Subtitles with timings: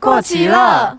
[0.00, 0.98] 过期了。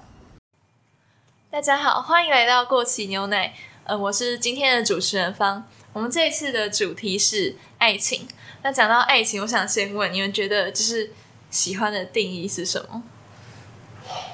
[1.52, 3.54] 大家好，欢迎来到过期牛奶。
[3.84, 5.66] 呃，我是今天的主持人方。
[5.94, 8.28] 我们这一次的主题是爱情。
[8.64, 11.12] 那讲到爱情，我想先问你们，觉得就是
[11.50, 13.04] 喜欢的定义是什么？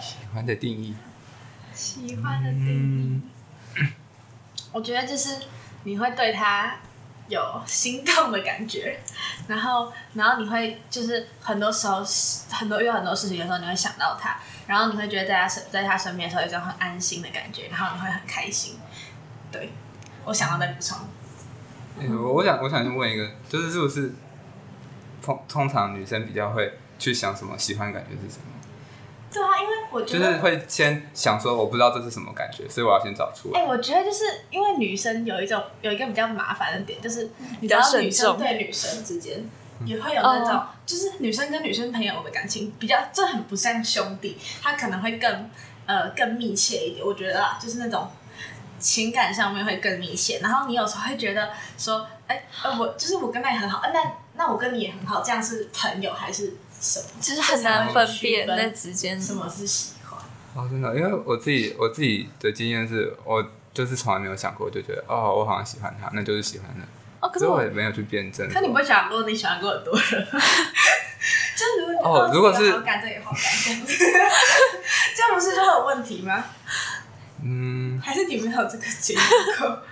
[0.02, 0.96] 喜欢的定义，
[1.74, 3.22] 喜欢的定
[3.78, 3.84] 义，
[4.72, 5.40] 我觉得就是
[5.84, 6.80] 你会对他
[7.28, 9.00] 有心动的感觉，
[9.48, 12.04] 然后，然后你会就是很多时候
[12.52, 18.78] 很多遇到很多事情的时候，你会想到他，然后你会觉得在他身在他身边的时候有一种很安心的感觉，然后你会很开心。
[19.52, 19.72] 对，
[20.26, 20.98] 我想要再补充。
[22.10, 24.14] 我我想我想问一个，就是是不是
[25.22, 28.53] 通通常女生比较会去想什么喜欢感觉是什么？
[29.34, 33.68] 对啊，因为我觉得，就是会先想说我不知道这是什么感觉，所以我要先找出哎、来。
[33.68, 37.30] 我觉得就是因为女生有一种有一个比较麻烦的点，就是
[37.60, 39.44] 你知道女生对女生之间
[39.86, 45.50] 也会有那种，哦就是女生跟女生朋友的感情比较，这很不像兄弟，他可能会更
[45.86, 47.06] 呃更密切一点。
[47.06, 48.08] 我觉得啊，就是那种
[48.80, 50.40] 情感上面会更密切。
[50.42, 56.54] 然后你有时候会觉得说，哎、呃，我就是我跟他也很好，呃、那那我跟你也很好，这样是朋友还是
[56.84, 57.06] 什么？
[57.22, 59.20] 就是很难分辨那之间。
[59.20, 60.20] 什么是喜欢。
[60.54, 66.86] 哦，真的，因为我自己我自己的经验是我就是从来没有想过，就觉得哦，我好像喜欢他，那就是喜欢的，
[67.22, 68.54] 哦，可是我所以我也没有去辩证说。
[68.54, 70.40] 可你不会想过你喜欢过很多人吗？
[71.56, 73.42] 就是如果你哦如果是这个有好感，这也好感，
[75.16, 76.44] 这样不是就会有问题吗？
[77.42, 79.22] 嗯，还是你没有这个经历
[79.58, 79.80] 过？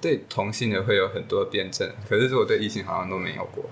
[0.00, 3.64] 对同性的会有很多辩证，可是如果对异性好像都没有过。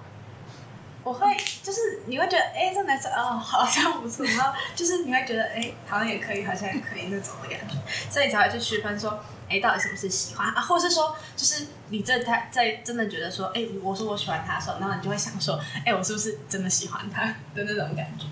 [1.05, 7.75] 我会就是你会觉得，哎、这男生哦好像不错，然后就是你会觉得，哎、好像也可以，好像也可以那种的感觉，
[8.09, 18.27] 所以才会去区分说，哎、到底什么是喜欢啊，或是说，就是你这他在真的觉得说，哎、我说我喜欢他的时候，然后你就会想说，哎、我是不是真的喜欢他的那种感觉？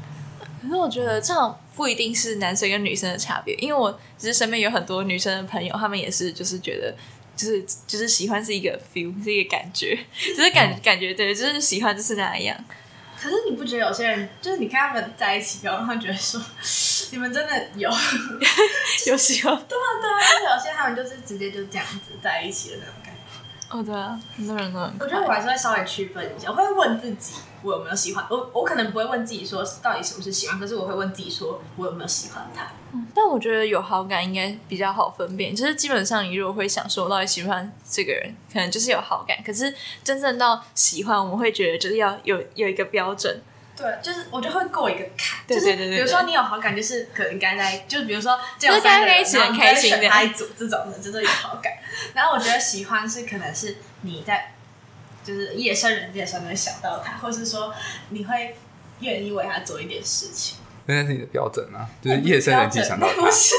[0.62, 6.94] 可是我觉得这样不一定是男生跟女生的差别，因为我其实身边有很多女生的朋友，她们也是就是觉得。
[7.40, 9.98] 就是就是喜欢是一个 feel，是一个感觉，
[10.36, 12.56] 就是感、感觉对，就是喜欢就是那样。
[13.18, 16.40] 可是你不觉得有些人，就是你看他们在一起，然后觉得说，
[17.12, 18.52] 你们真的有，对啊
[19.06, 19.80] 有喜欢对啊，
[20.20, 23.09] 就是有些他们就是直接就这样子在一起的那种感觉。
[23.70, 32.64] 哦，对啊，很多人都很我觉得我还是会稍微区分一下，我会问自己我有没有喜欢，我我可能不会问自己说到底什么是喜欢，可是我会问自己说我有没有喜欢他。
[32.92, 39.36] 嗯但我觉得有好感应该比较好分辨，就是基本上你如果会想说我到底喜欢这个人，可能就是有好感。
[39.44, 39.72] 可是
[40.02, 43.40] 真正到喜欢，我们会觉得就是要有有一个标准。
[43.80, 51.72] 对，就是我就会过一个坎，对就是对对对对比如说你有好感，就是可能该在，就是比如说只有就是三个人在选的他一组这种的，就是有好感。
[52.12, 54.52] 然后我觉得喜欢是可能是你在
[55.24, 57.72] 就是夜深人静的时候你会想到他，或是说
[58.10, 58.54] 你会
[59.00, 60.58] 愿意为他做一点事情。
[60.86, 63.30] 那是你的标准啊，就是夜深人静想到他不。
[63.30, 63.54] 是，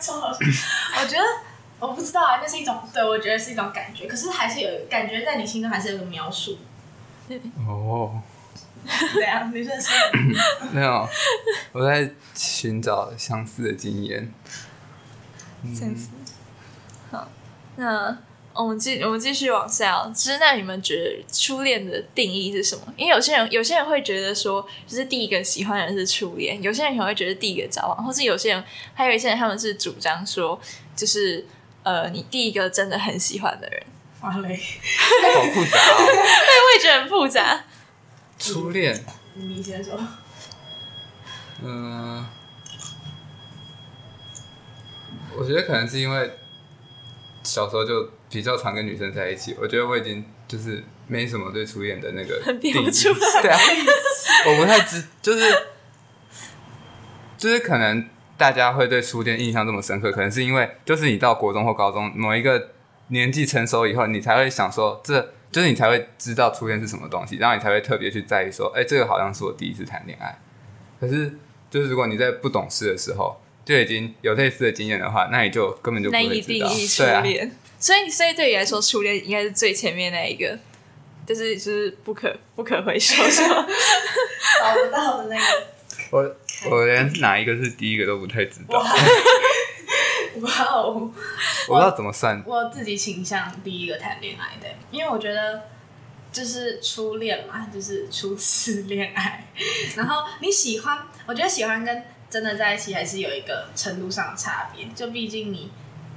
[0.00, 0.38] 超好笑。
[1.00, 1.24] 我觉得
[1.78, 6.58] 我不知道啊，那是一种对我觉得是一种感觉，可是还是有感觉在你心中还是有个描述。
[7.66, 8.20] 哦，
[9.14, 9.90] 对啊，女生是
[10.72, 11.08] 没有，
[11.72, 14.32] 我在寻找相似的经验。
[15.78, 16.08] 这样子。
[17.10, 17.28] 好，
[17.76, 18.18] 那
[18.52, 20.12] 我们继我们继续往下哦。
[20.14, 22.82] 就是那你们觉得初恋的定义是什么？
[22.96, 30.60] 因为有些人有些人会觉得说，就是第一个喜欢的人是初恋；有些人可能会觉得第一个交往，或是有些人还有一些人他们是主张说，
[30.96, 31.46] 就是
[31.84, 33.82] 呃，你第一个真的很喜欢的人。
[34.22, 34.60] 哇嘞，
[35.34, 36.06] 好复杂哦。
[36.06, 37.64] 对，我也觉得很复杂。
[38.42, 39.04] 初恋，
[39.34, 39.96] 你先说。
[41.62, 42.26] 嗯、
[45.36, 46.32] 我觉得可能是因为
[47.44, 52.90] 小时候就比较常跟女生在一起，我觉得我已经就是没什么对初恋的那个定义
[53.40, 53.58] 对啊，
[54.48, 55.68] 我不太知，就是
[57.38, 62.70] 就是可能大家会对初恋印象这么深刻，可能是因为就是你到国中或高中某一个
[63.08, 65.32] 年纪成熟以后，你才会想说这。
[65.52, 70.36] 就是你才会知道初恋是什么东西，然后你才会特别去在意说，哎、这个好像是我第一次谈恋爱。
[70.98, 71.32] 可是，
[71.70, 76.54] 就是如果你在不懂事的时候就已经有类似的经验的话，那你就根本就不难会知道。
[76.54, 77.04] 以定义初。
[77.78, 80.58] 所以，所以对你来说，初恋应该是最前面那一个，
[81.26, 83.66] 就是就是不可不可回收，是吗？
[84.60, 85.42] 找不到的那个。
[86.10, 86.36] 我
[86.70, 88.84] 我连哪一个是第一个都不太知道，
[90.40, 91.10] 哇 哇哦！
[91.68, 92.42] 我不知道怎么算。
[92.46, 95.62] 我自己倾向第一个谈恋爱的，因为我觉得
[96.32, 99.46] 就是初恋嘛，就是初次恋爱。
[99.96, 104.86] 然后你喜欢，我觉得喜欢跟真的在一起还是有一个程度上的差别。
[104.94, 105.70] 就毕竟你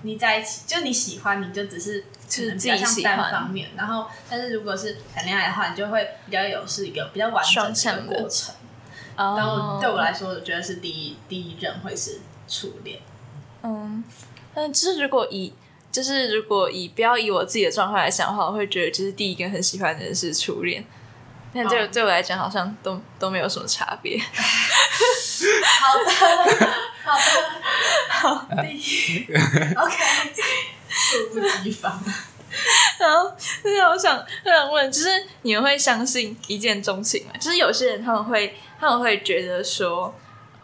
[0.03, 3.69] 你在一起，就你喜欢，你就只是可能比较像单方面。
[3.75, 8.55] 然后，但是如果是谈恋爱的话，你就会比较有是一个比较完整的过程。
[9.17, 12.99] 然后哦对我来说，我觉得是第一第一任会是初恋。
[13.65, 14.03] 嗯，
[14.53, 15.51] 但就是如果以
[15.91, 20.85] 就是如果以不要以我自己的状况来想的话，我会觉得就是第一个很喜欢的人是初恋。
[21.53, 24.19] 但对、哦对我来讲，好像都都没有什么差别。
[24.19, 24.27] 好
[26.05, 26.11] 的，
[27.03, 27.31] 好的，
[28.09, 29.25] 好，第一
[29.75, 29.95] ，OK，
[30.89, 32.03] 猝不及防。
[32.99, 33.31] 然后，
[33.63, 35.09] 就是我想，我想问，就是
[35.41, 37.31] 你们会相信一见钟情吗？
[37.39, 40.13] 就是有些人他们会，他们会觉得说，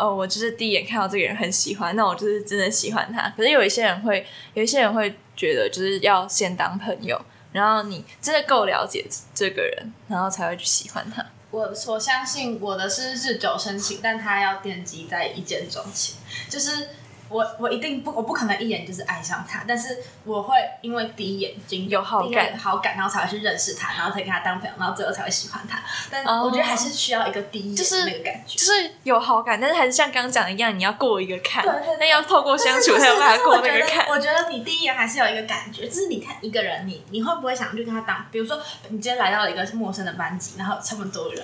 [0.01, 3.31] 哦，我就是第一眼看到这个人很喜欢，那我就是真的喜欢他。
[3.38, 4.25] 可是有一些人会，
[4.56, 7.21] 有一些人会觉得，就是要先当朋友，
[7.51, 9.06] 然后你真的够了解
[9.36, 11.24] 这个人，然后才会去喜欢他。
[11.51, 16.15] 我所相信我的是日久生情，但他要奠基在一见钟情，
[16.50, 16.89] 就是
[17.31, 25.81] 我我一定不我不可能一眼就是爱上他，但是我会因为第一眼睛有好感好感，然后才会去认识他，然后才跟他当朋友，然后最后才会喜欢他。
[26.10, 28.57] 但哦我觉得还是需要一个第一眼就是那个感觉。
[28.57, 34.06] 就是有好感，但是还是像刚刚讲的一样，你要过一个坎，对那要透过相处才有办法过那个坎。
[34.07, 38.25] 我觉得你第一眼还是有一个感觉，就是你看一个人，你你会不会想去跟他当？
[38.31, 41.44] 比如说，你今天来到了一个陌生的班级，然后这么多人，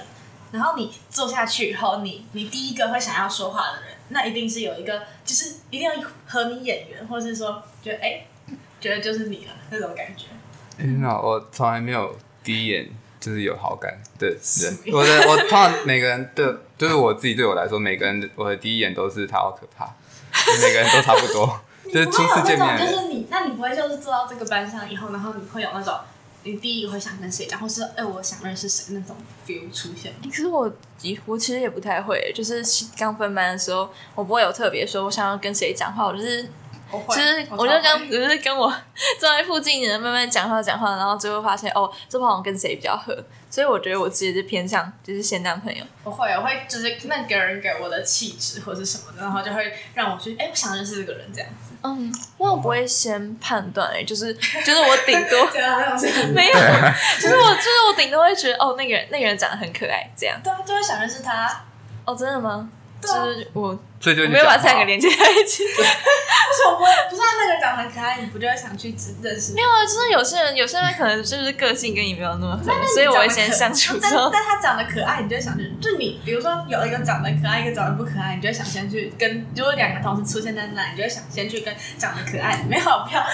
[0.51, 5.93] 然后你坐下去以后，你你第一个会想要说话的人，那一定是有一个，就是一定要
[6.25, 8.25] 和你眼缘，或是说觉得哎、
[8.79, 10.25] 觉得就是你了那种感觉。
[10.77, 12.89] 天哪，我从来没有第一眼
[13.19, 14.77] 就是有好感的人。
[14.93, 19.85] 我的我通常每个人的，就是我自己对我来说，每个人的我的第一眼都是他好可怕，
[20.61, 21.59] 每个人都差不多，
[21.91, 25.93] 就是初次见面就是你，那你不会就是坐到这个班上以后，然后你会有那种
[26.47, 29.15] 你第一个会想跟谁讲，或是哎、我想认识谁那种
[29.45, 30.19] feel 出现吗？
[30.23, 30.71] 可是我
[31.25, 32.63] 我其实也不太会，就是
[32.97, 36.47] 刚分班的时候，我不会有特别说我想要跟谁讲话，我就是
[36.89, 38.73] 我会，就是我我就跟超会我就是跟我
[39.19, 43.13] 坐在附近的人慢慢讲话讲话，然后最后发现哦，这好像跟谁比较合，
[43.49, 45.83] 所以我觉得我自己是偏向就是先当朋友。
[46.05, 51.66] 我会，我会就是那个人给我的气质或是什么的，然后就会让我去，哎、我想认识这个人这样子。
[51.83, 55.45] 嗯，我不会先判断哎、就是就是我顶多
[56.33, 56.53] 没有，
[57.19, 60.39] 就是我就是我顶多会觉得哦，那个人那个人长得很可爱这样。
[60.43, 61.63] 对啊，就会想认识他。
[62.05, 62.69] 哦，真的吗？
[63.01, 65.63] 对啊就是我所以就去我没有把讲话这两个连接在一起。
[65.63, 66.89] 为什么不会？
[67.09, 69.53] 不是他那个长得很可爱，你不就会想去只认识？
[69.53, 83.25] 没有啊，就是有些人，有些人可能就是个性跟你没有那么合，所以我会先相处之但后，但他长得可爱，你就想去，就你比如说有一个长得可爱，一个长得不可爱，你就会想先去跟，如果两个同时出现在那，你就会想先去跟长得可爱的，没有不要，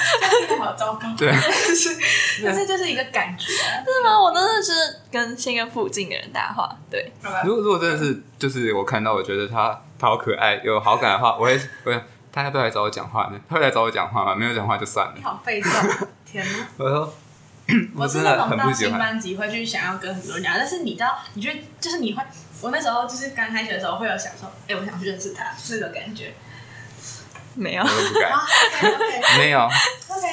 [0.48, 1.08] 这好糟糕。
[1.18, 1.98] 对但是
[2.44, 3.84] 但是就是一个感觉啊。
[3.86, 4.20] 是吗？
[4.20, 4.72] 我真的是
[5.12, 7.12] 跟先跟附近的人搭话，对，
[7.46, 13.40] 如果如果真的是就是我看到我觉得他他好可爱有好感的话，我会我会他要不要来找我讲话呢？
[13.48, 14.36] 他会来找我讲话吗？
[14.36, 15.24] 没有讲话就算了你。
[15.24, 15.72] 好被动，
[16.26, 16.68] 天哪！
[16.78, 17.14] 我说
[17.96, 18.92] 我是真的那种到很不喜欢。
[18.92, 22.22] 新班级会去想要跟很多人讲，但是你知道，你觉得就是你会，
[22.60, 26.34] 我那时候就是刚开学的时候会有想说，哎、我想去认识他是的感觉。
[27.56, 27.84] 没有
[29.40, 29.60] 没有。
[29.60, 30.28] OK，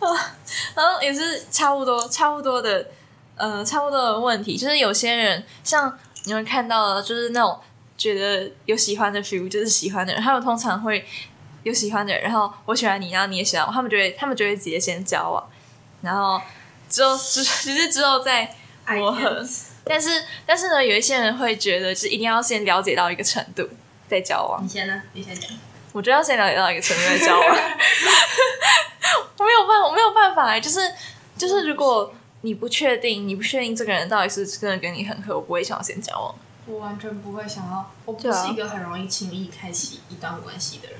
[0.74, 2.86] 然后也是差不多差不多的，
[3.36, 7.60] 呃，差不多的问题，就是有些人像你们看到的，就是那种
[8.02, 11.06] 觉得有喜欢的 feel，就是喜欢的人，他们通常会
[11.62, 15.48] 有喜欢的人，然后我喜欢你，然后你也喜欢我，他们就会他们就会直接先交往，
[16.00, 16.40] 然后
[16.88, 18.52] 之后只只是之后再
[18.88, 19.46] 磨合。
[19.84, 23.68] 但是但是呢，有一些人会觉得，是一定要先了解到一个程度
[24.08, 24.64] 再交往。
[24.64, 25.00] 你先呢？
[25.12, 25.48] 你先讲。
[25.92, 27.46] 我觉得要先了解到一个程度再交往。
[29.38, 30.80] 我没有办，我没有办法欸，就是
[31.36, 36.34] 就是，如果你不确定，你不确定这个人到底是真的跟你很合，我不会想要先交往。
[36.66, 40.98] 我完全不会想要，我不是一个很容易轻易开启一段关系的人，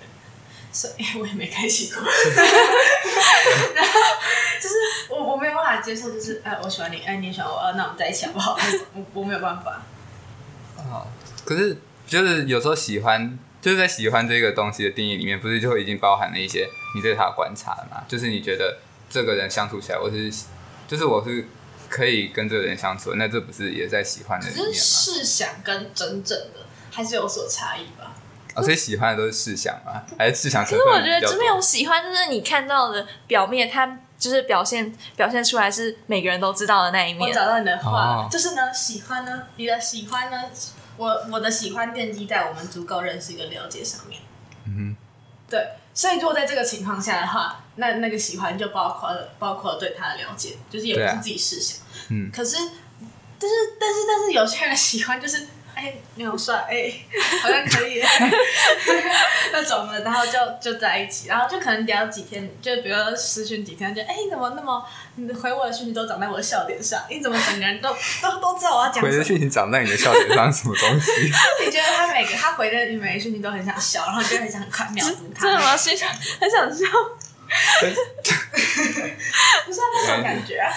[0.72, 2.02] 所以 我也没开启过。
[3.74, 3.90] 然后
[4.60, 4.74] 就是
[5.10, 8.58] 我我没有办法接受，就是哎、我喜欢你，哎、你也喜欢我，呃，那我们在一起好不好？
[8.94, 9.82] 我我没有办法。
[10.78, 11.06] 啊，
[11.44, 18.02] 可是就是有时候喜欢，就是在喜欢这个东西的定义里面，不是就已经包含了一些你对他的观察了嘛？
[18.08, 18.78] 就是你觉得
[19.08, 20.32] 这个人相处起来，我是
[20.88, 21.46] 就是我是
[21.92, 24.74] 可以跟这个人相处，那这不是也在喜欢的里可面吗？
[24.74, 28.14] 是试想跟真正的还是有所差异吧。
[28.54, 30.02] 哦，所以喜欢的都是试想吗？
[30.18, 30.76] 还是试想可是？
[30.82, 37.28] 我觉得这边有喜欢，就是你看到的表面，他就是表现表现出来是每个人都知道的那一面。
[37.28, 40.42] 我找到你的话，哦就是呢，喜欢呢，你的喜欢呢，
[40.96, 44.20] 我我的喜欢奠基在我们足够认识跟了解上面。
[44.64, 44.96] 嗯
[45.52, 51.80] 对，所以如果在这个情况下的话，那那个喜欢就包括了包括了对他的了解，就是也不是自己试想。
[52.08, 52.56] 嗯可是，
[53.38, 56.92] 但是但是但是有些人喜欢就是哎，你好帅，哎，
[57.42, 58.02] 好像可以
[59.52, 64.84] 那种的，然后就就在一起，然后就可能聊几天，就比如说私讯几天，就哎，你怎么那么
[65.16, 67.02] 你回我的讯息都长在我的笑点上？
[67.08, 67.88] 你怎么整个人都
[68.22, 69.10] 都都知道我要讲什么？
[69.10, 71.10] 回的讯息长在你的笑点上，什么东西？
[71.64, 75.76] 你觉得他每个他回的你每个讯息都很想笑，然后就很想快秒读他，真的吗？
[75.76, 76.08] 是想
[76.40, 76.86] 很想笑。
[79.66, 80.72] 不是啊那种感觉啊。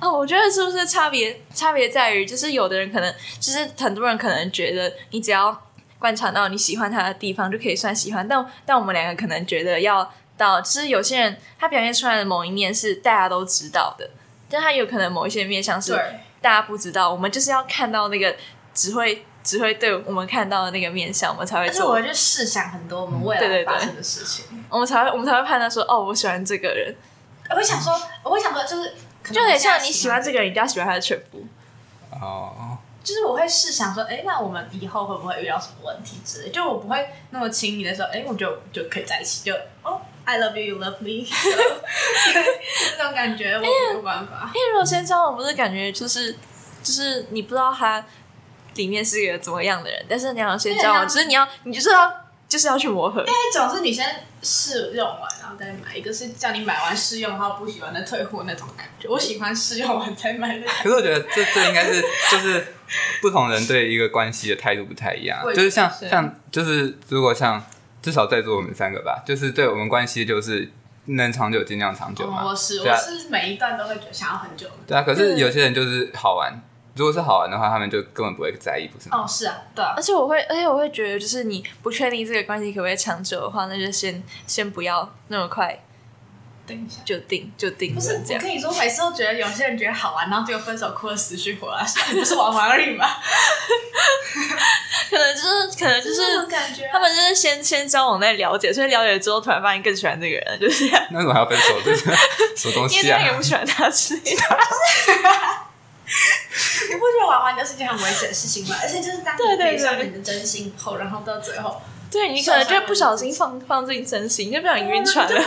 [0.00, 5.56] 哦，我觉得是不是差别差别在于，就是有的人可能就是很多人可能觉得你只要
[5.98, 14.08] 观察到你喜欢他的地方就可以算喜欢，但但我们两个可能觉得要到，就是有些人他表现出来的某一面是大家都知道的，
[14.48, 15.92] 但他有可能某一些面向是，
[16.40, 18.34] 大家不知道，我们就是要看到那个
[18.72, 24.46] 只会只会对我们看到的那个面相，我们才会做而且我会去试想很多我们未来发生的事情。
[24.70, 26.96] 我们才会我们才会判断说，哦，我喜欢这个人，
[27.50, 27.92] 我会想说，
[28.22, 28.94] 我会想说，就是
[29.32, 31.44] 就很像你喜欢这个人，一定要喜欢他的全部。
[32.10, 36.50] 哦，就是我会试想说，哎、那我们以后会不会遇到什么问题之类？
[36.50, 44.50] 就我不会那么轻易的时候，哎、我就就可以在一起，就哦，I love you, you love me， 就这种感觉我没有办法。
[44.54, 46.36] 因为如果先交往，不是感觉就是
[46.82, 48.04] 就是你不知道他
[48.74, 52.12] 里面是一个怎么样的人，但是你要先交往，就是你要你就是要
[52.48, 53.22] 就是要去磨合。
[53.22, 59.08] 一种是你先试用完，然后再买；一个是叫你买完试用，然后不喜欢再退货那种感觉。
[59.08, 60.66] 我喜欢试用完再买的。
[60.82, 62.00] 可是我觉得这这应该是
[62.32, 62.66] 就是
[63.20, 67.62] 不同人对一个关系的态度不太一样就是像像就是如果像
[68.02, 70.70] 至少在座我们三个吧，就是对我们关系就是
[71.06, 72.42] 能长久尽量长久嘛。
[72.44, 74.66] 哦我是啊我是每一段都会觉得想要很久。
[74.86, 76.62] 对啊，可是有些人就是好玩，
[77.00, 79.22] 如果是好玩的话，他们就根本不会在意，不是吗？
[79.22, 85.82] 哦，是啊，对啊而，且我会，而且我会觉得，就是你不确定这个关系可不可以长久的话，那就先先不要那么快
[86.66, 87.00] 等一下。
[87.02, 88.42] 就定就定不是，这样。
[88.42, 93.06] 我跟你说，每次都觉得有些人觉得好玩，然后结果分手哭的死去活来， 不是玩玩而已吗？
[95.08, 96.90] 可能就是可能就这种是感觉啊。
[96.92, 101.06] 他们就是先先交往再了解，所以了解之后突然发现更喜欢这个人，就是这样。
[101.10, 101.80] 那怎么还要分手？
[101.82, 102.04] 这是
[102.56, 103.32] 什么东西啊因为他也？
[103.32, 104.42] 不喜欢他之类的。
[106.90, 108.76] 你不觉得玩玩就是一件很危险的事情吗？
[108.82, 115.40] 而且就是当你对对对背上你的真心后，然后到最后，对你可能就不小心放放进真心，就不小心晕船了。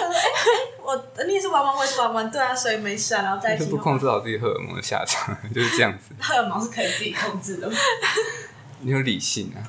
[0.81, 6.13] 我你也是玩玩，我也是玩玩，对啊，所以没事啊，然后在一起就不控制好自己荷尔蒙的下场，就是这样子。
[6.19, 7.69] 荷尔蒙是可以自己控制的。
[8.79, 9.59] 你有理性啊？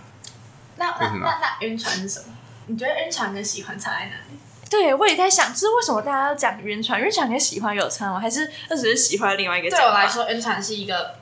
[0.77, 2.27] 那那那那晕船是什么？
[2.67, 4.39] 你觉得晕船跟喜欢差在哪里？
[4.75, 7.01] 对，我也在想，就是为什么大家要讲晕船？
[7.01, 8.19] 晕船跟喜欢有差吗？
[8.19, 9.79] 还是那只是喜欢另外一个对？
[9.79, 11.15] 我来说，晕船是一个，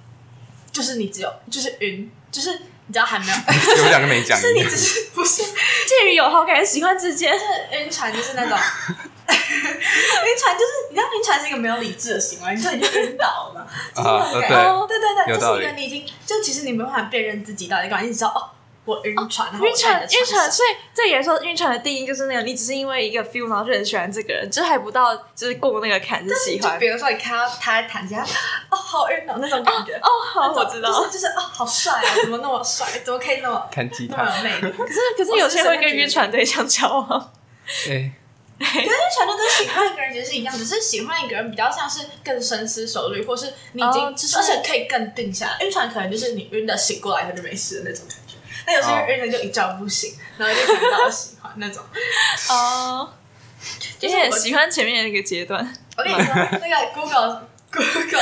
[0.73, 2.51] 就是你只有就是晕，就是
[2.87, 3.33] 你知道还没有，
[3.85, 5.43] 有两个没讲是你只是不是
[5.87, 7.31] 介于有好感跟喜欢之间。
[7.39, 7.45] 是
[7.79, 8.57] 晕船就是那种，
[9.29, 14.57] 晕船就是你知道晕船是一个没有理智的行为，你说你就晕倒了嘛，就是那种感觉。
[14.57, 18.49] 啊对对对，有道理就是一个你已经就其实你没办法辨认自己到底干嘛，你只知道哦，
[18.85, 26.87] 我晕船，然后晕船，晕船，所以对你来说，晕船的定义就是那个，你只是因为一个 feel，然后就很喜欢这个人，就还不到就是过那个坎是喜欢比。
[26.89, 29.95] 如说你看到他在弹吉他，哦，好晕哦，那种感觉。
[29.95, 30.91] 哦，好，我知道。
[30.93, 32.15] 就是就是哦，好帅啊！
[32.23, 32.87] 怎么那么帅？
[33.05, 34.77] 怎么可以那么弹吉那么他，有魅力？
[34.77, 37.33] 可是可是有些人会跟晕船对象交往，
[37.87, 38.13] 哎，
[38.59, 45.65] 可是晕船就跟喜欢一个人其实是一样，只是喜欢一个人比较像是更深思熟虑，或是你已经，哦就是而且可以更定下来。
[45.65, 48.22] 晕船可能就是你晕的醒过来他就没事的那种感觉，
[48.67, 51.83] 那有些人就一觉不醒，然后就看到喜欢那种。
[52.51, 53.13] 哦，
[53.99, 55.67] 就是喜欢前面的那个阶段。
[55.97, 57.49] 我跟你说，那个 Google。
[57.73, 58.21] Google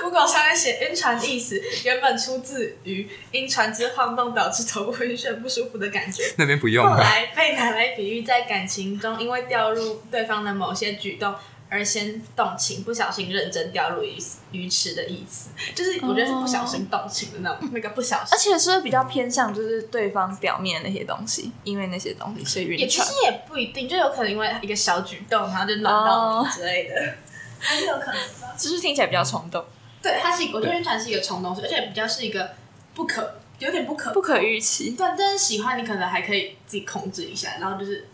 [0.00, 6.88] Google 上面写晕船意思原本出自于因船只晃动导致头部晕眩不舒服的感觉，那边不用。
[6.88, 11.34] 后来被拿来比喻在感情中，因为掉入对方的某些举动
[11.72, 14.18] 而先动情，不小心认真掉入鱼
[14.50, 18.38] 鱼池的意思，就是我觉得是不小心动情的那种，那个不小心而。
[18.38, 23.12] 且是不是比较偏向就是对方表面那些东西，因为那些东西所以晕船也其实。
[23.24, 27.14] 也不一定，就有可能因为一个小举动，然后就暖到你之类的，
[27.58, 28.54] 还是有可能的。
[28.58, 29.64] 只是听起来比较冲动，
[30.02, 32.50] 对，它是一个，我觉得晕船是一个冲动，而且比较是一个
[32.94, 34.90] 不可，有点不可不可预期。
[34.90, 38.08] 对，但是喜欢你可能还可以自己控制一下，然后就是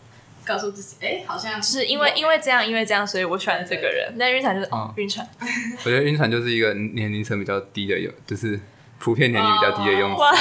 [0.49, 4.15] 告诉自己，哎，好像就是因为因为这样，因为这样，所以我喜欢这个人。
[4.17, 5.27] 但晕船就是哦嗯，晕船。
[5.85, 8.59] 我觉得晕船就是一个年龄层比较低的用，就是
[8.97, 10.21] 普遍年龄比较低的用词。
[10.21, 10.31] 哇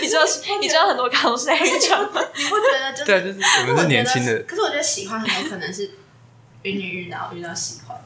[0.00, 0.22] 你知道
[0.60, 2.20] 你知道很多高中是在晕船吗？
[2.36, 3.04] 你不觉得就是？
[3.04, 5.90] 对啊，就是我们是年轻的，可是我觉得喜欢很有可能是
[6.62, 7.96] 晕晕晕，然后遇到喜欢。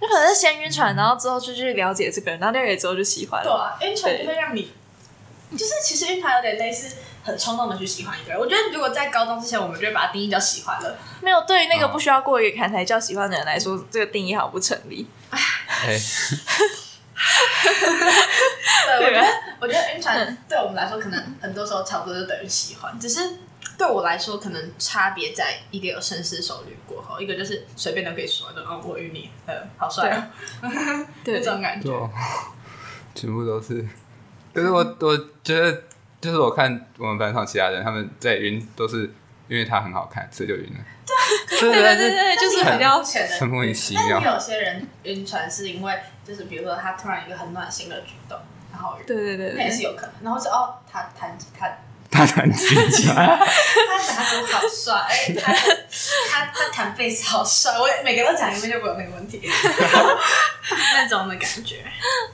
[0.00, 3.46] 就可能是先晕船，然后之后就去了解这个人，然后了解之后就喜欢了。
[3.80, 4.70] 对啊，晕船就会让你，
[5.52, 8.38] 就是其实晕船有点类似很冲动的去喜欢一个人。
[8.38, 10.96] 我觉得如果在高中之前，我们就会把它定义叫喜欢了。
[11.20, 15.06] 没有对于那个哦不需要过一个坎才叫喜欢的人来说，这个定义好不成立。
[15.30, 15.98] 哎，
[18.86, 19.26] 对，我觉得，
[19.60, 23.38] 我我觉得晕船对我们来说，可能很多时候差不多就等于喜欢，只是
[23.78, 30.30] 对我来说，可能差别在一个有深思熟虑过后，一个就是随便都可以说的，哦，我晕你，呃，好帅啊，
[31.24, 31.88] 对 这种感觉。
[33.14, 33.88] 全部都是。
[34.52, 35.82] 可是我 我觉得，
[36.24, 39.12] 就是我看我们班上其他人，他们在晕都是
[39.46, 40.80] 因为他很好看，所以就晕了。
[41.50, 45.94] 对对对对对，就是比较浅的很莫名其妙但有些人晕船是因为，
[46.26, 48.38] 就是比如说他突然一个很暖心的举动，
[48.72, 50.12] 然后晕，对对对对那也是有可能。
[50.22, 51.70] 然后是哦，他弹他
[52.10, 59.42] 他弹吉他， 他打鼓好帅，哎，他他他弹贝斯好帅，我每个都讲一遍就不会有那个问题，
[60.94, 61.84] 那种的感觉。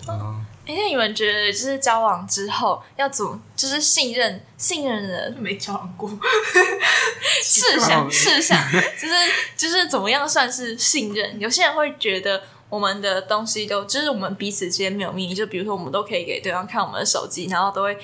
[0.07, 0.37] 哦
[0.71, 6.09] 哎，那你们觉得就是交往之后要怎么，就是信任信任人没交往过，
[7.43, 9.15] 试想试想，就是
[9.57, 11.41] 就是怎么样算是信任？
[11.41, 17.99] 有些人会觉得我们的东西都，就是我们彼此之间没有秘密，就比如说我们都可以给对方看我们的手机，然后都会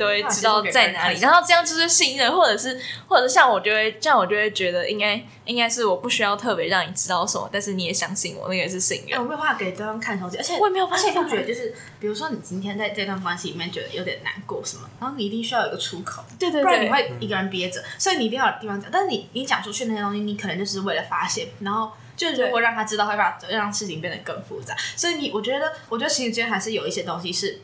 [0.00, 9.26] 都会知道在哪里，然后这样就是信任，或者是或者像我就会这样，我就会觉得应该应该是我不需要特别让你知道什么，但是你也相信我，那个是信哎，任我。
[9.26, 18.90] 没有办法给对方看手机，而且我也没有办法而且不觉得就是，比如说你今天在这段关系里面觉得有点难过什么，然后你一定需要有一个出口，对对对，不然你会一个人憋着，所以你一定要有地方讲。
[18.90, 24.74] 但是你你讲出去那些东西，你可能就是为了发泄，然后就如果让他知道，会把让事情变得更复杂。
[24.96, 27.60] 所以你我觉得，我觉得情侣之间还是有一些东西是，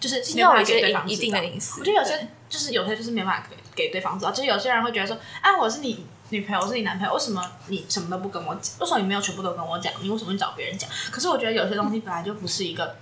[0.00, 1.80] 就是没有办法给对方一知道定的隐私。
[1.80, 8.74] 我觉得有些就是有些就是没办法给给对方知道，就是有些人会觉得说，啊，我是你女朋友，我是你男朋友，为什么你什么都不跟我讲？
[8.80, 9.92] 为什么你没有全部都跟我讲？
[10.00, 10.88] 你为什么去找别人讲？
[11.10, 12.96] 可是我觉得有些东西本来就不是一个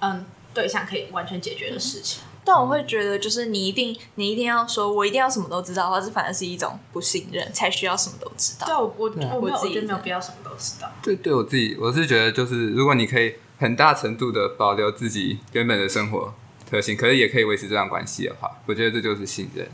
[0.00, 2.22] 嗯对象可以完全解决的事情。
[2.46, 8.66] 但我会觉得，就是你一定你一定要说，我一定要什么都知道，或者反而是一种不信任，才需要什么都知道。
[8.66, 10.92] 对，我我我没有，我自己我觉得没有必要什么都知道。
[11.02, 16.34] 对对我自己，我是觉得就是，如果你可以很大程度的保留自己原本的生活
[16.68, 19.68] 特性，可是也可以维持这段关系的话，我觉得这就是信任。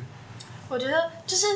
[0.68, 1.46] 我觉得就是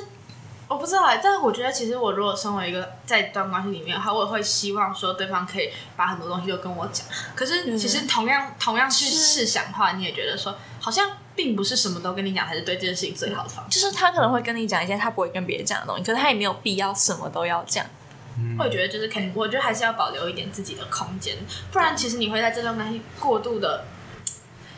[0.66, 7.06] 我不知道哎、但我觉得其实我如果身为一个在一段关系里面的话，我也会希望说对方可以把很多东西都跟我讲。
[7.34, 13.78] 可是其实同样同样去试想的话，你也觉得说好像并不是什么都跟你讲才是对这件事情最好的方式。
[13.78, 17.84] 就是他可能会跟你讲一些他不会跟别人讲的东西，可是他也没有必要什么都要讲。
[18.58, 21.36] 我也觉得就是肯，我觉得还是要保留一点自己的空间，
[21.72, 23.84] 不然其实你会在这段关系过度的。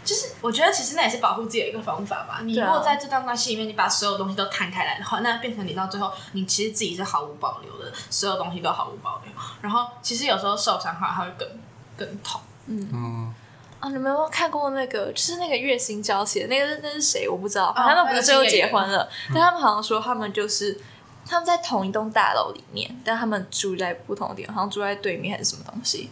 [0.05, 2.39] 就是我觉得其实那也是保护自己的一个方法吧。
[2.45, 9.33] 你如果在这段关系里面，你把所有东西都摊开来的话，那变成你到最后，你其实自己是毫无保留的，所有东西都毫无保留。
[9.61, 11.49] 然后其实有时候受伤的话，它会更
[11.97, 12.41] 更痛。
[12.69, 13.35] 嗯，
[13.81, 17.29] 啊，你们有没有看过那个，就是那个月薪娇妻的那个那是谁？
[17.29, 20.79] 我不知道，哦反正他们不是最后结婚了，但他们好像说他们就是
[21.29, 26.09] 他们在同一栋大楼里面，但他们住在不同的地方，好像住在对面还是什么东西。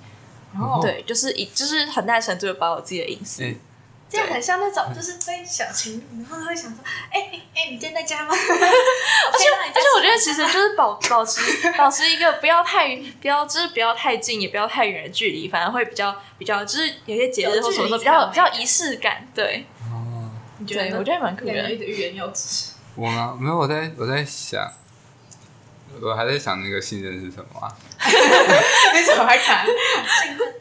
[0.53, 3.45] 然后对，就是一就是很大程度的保有自己的隐私。
[3.45, 3.55] 哎
[4.07, 6.79] 这样很像那种就是对小情侣，然后他会想说，
[7.11, 8.29] 哎哎哎，你今天在家吗？
[8.31, 8.37] 而
[9.33, 19.27] 而且而且我觉得其实就是保保持保持一个不要太不要就是不要太近也不要太远的距离，反而会比较比较就是有些节日或什么时候比较有比较仪式感。
[19.35, 20.99] 对，哦，对，你觉得？
[20.99, 21.73] 我觉得蛮酷的两个。
[21.73, 22.67] 一直欲言又止。
[22.95, 23.37] 我吗？
[23.41, 24.71] 没有，我在我在想，
[26.05, 27.69] 我还在想那个信任是什么啊？
[28.95, 30.55] 你怎么还谈信任？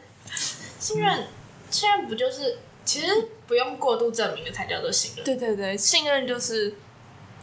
[0.80, 1.26] 信任，
[1.70, 5.24] 信任不就是其实不用过度证明的才叫做信任？
[5.24, 6.74] 对对对，信任就是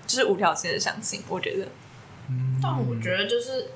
[0.07, 1.67] 就是无条件的相信，我觉得。
[2.61, 3.69] 但我觉得就是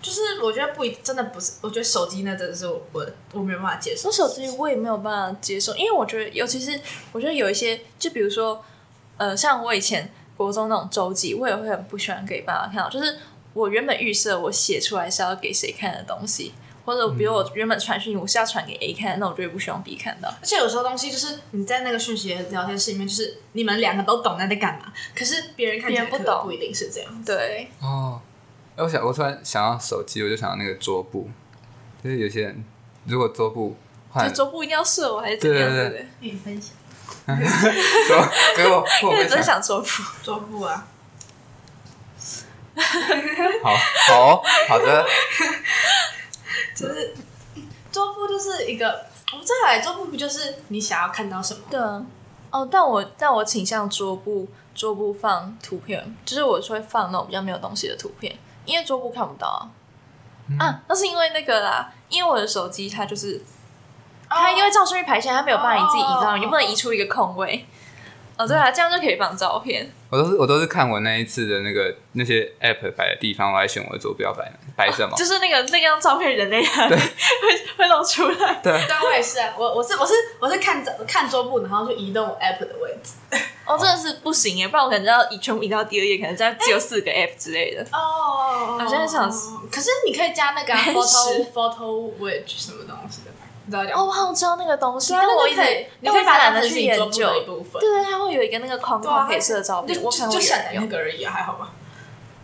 [0.00, 4.12] 就是我觉得不一真的不是，我觉得手机那真的是我我我没有办法接受我。
[4.12, 6.80] 手机我也没有办法接受，因为我觉得，尤其是
[7.12, 8.64] 我觉得有一些，就比如说，
[9.18, 10.10] 呃，像我以前
[10.42, 13.18] 国中那种周记，我也会很不喜欢给爸爸看到，就是
[13.52, 16.52] 我原本预设我写出来是要给谁看的东西，
[16.84, 20.28] 或者比如我原本传讯我是要传给 A 看，那我就会不希望 B 看到。
[20.28, 27.22] 而且有时候东西就是你在那个讯息的聊天室里面，就是你们两个都懂他在干嘛，可是别人看起人不懂不一定是这样。
[27.24, 28.20] 对，哦，
[28.76, 31.28] 哎，我想我突然想要手机，我就想要那个桌布，
[32.02, 32.64] 就是有些人
[33.06, 33.76] 如果桌布
[34.14, 36.28] 就桌布一定要射我还是怎么样，对对对对不对？
[36.28, 36.74] 跟你分享
[38.08, 39.86] 桌给我给我因为真想做布，
[40.22, 40.86] 桌布啊，
[43.62, 43.76] 好
[44.08, 45.06] 好哦好的，
[46.74, 47.14] 就是
[47.90, 51.60] 桌布就是一个，我不知道哎，桌布不就是你想要看到什么？
[51.70, 52.04] 对啊，
[52.50, 59.70] 哦，但我但我倾向桌布桌布放图片，就是我是会放那种比较没有东西的图片，因为桌布看不到啊。
[60.58, 63.40] 啊，那是因为那个啦，因为我的手机它就是
[64.34, 67.66] 它因为照顺序排线，它没有办法你自己移到，哦你就不能移出一个空位。
[68.38, 69.92] 哦，对啊，这样就可以放照片。
[70.08, 75.14] 我都是我都是看我那一次的那个那些 app 摆的地方，我来选我的坐标摆摆什么。
[75.16, 76.96] 就是那个那张照片人类会
[77.76, 78.54] 会露出来。
[78.62, 83.12] 对，对，我也是啊，我我是我是我是看着看桌布，然后就移动我 app 的位置。
[83.66, 87.86] 哦，真的是不行耶，不然我可能要移全部移到第二页，可能这样只有四个 app 之类的。
[87.92, 89.30] 哦，我现在想
[89.70, 93.46] 可是你可以加那个啊 photo 始 photo wedge 什么东西的吧？
[93.64, 95.62] 你知道讲哦，我好知道那个东西，但我一直
[96.00, 97.46] 你可以把它懒得去研究布的一。
[97.46, 97.80] 部分。
[97.80, 100.86] 对对，它会有一个那个框框可以设照片，就我可能就的那。
[100.86, 101.72] 个而已啊，还好吧？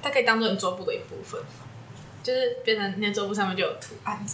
[0.03, 1.41] 它可以当做你桌布的一部分，
[2.23, 4.25] 就是变成你的桌布上面就有图案。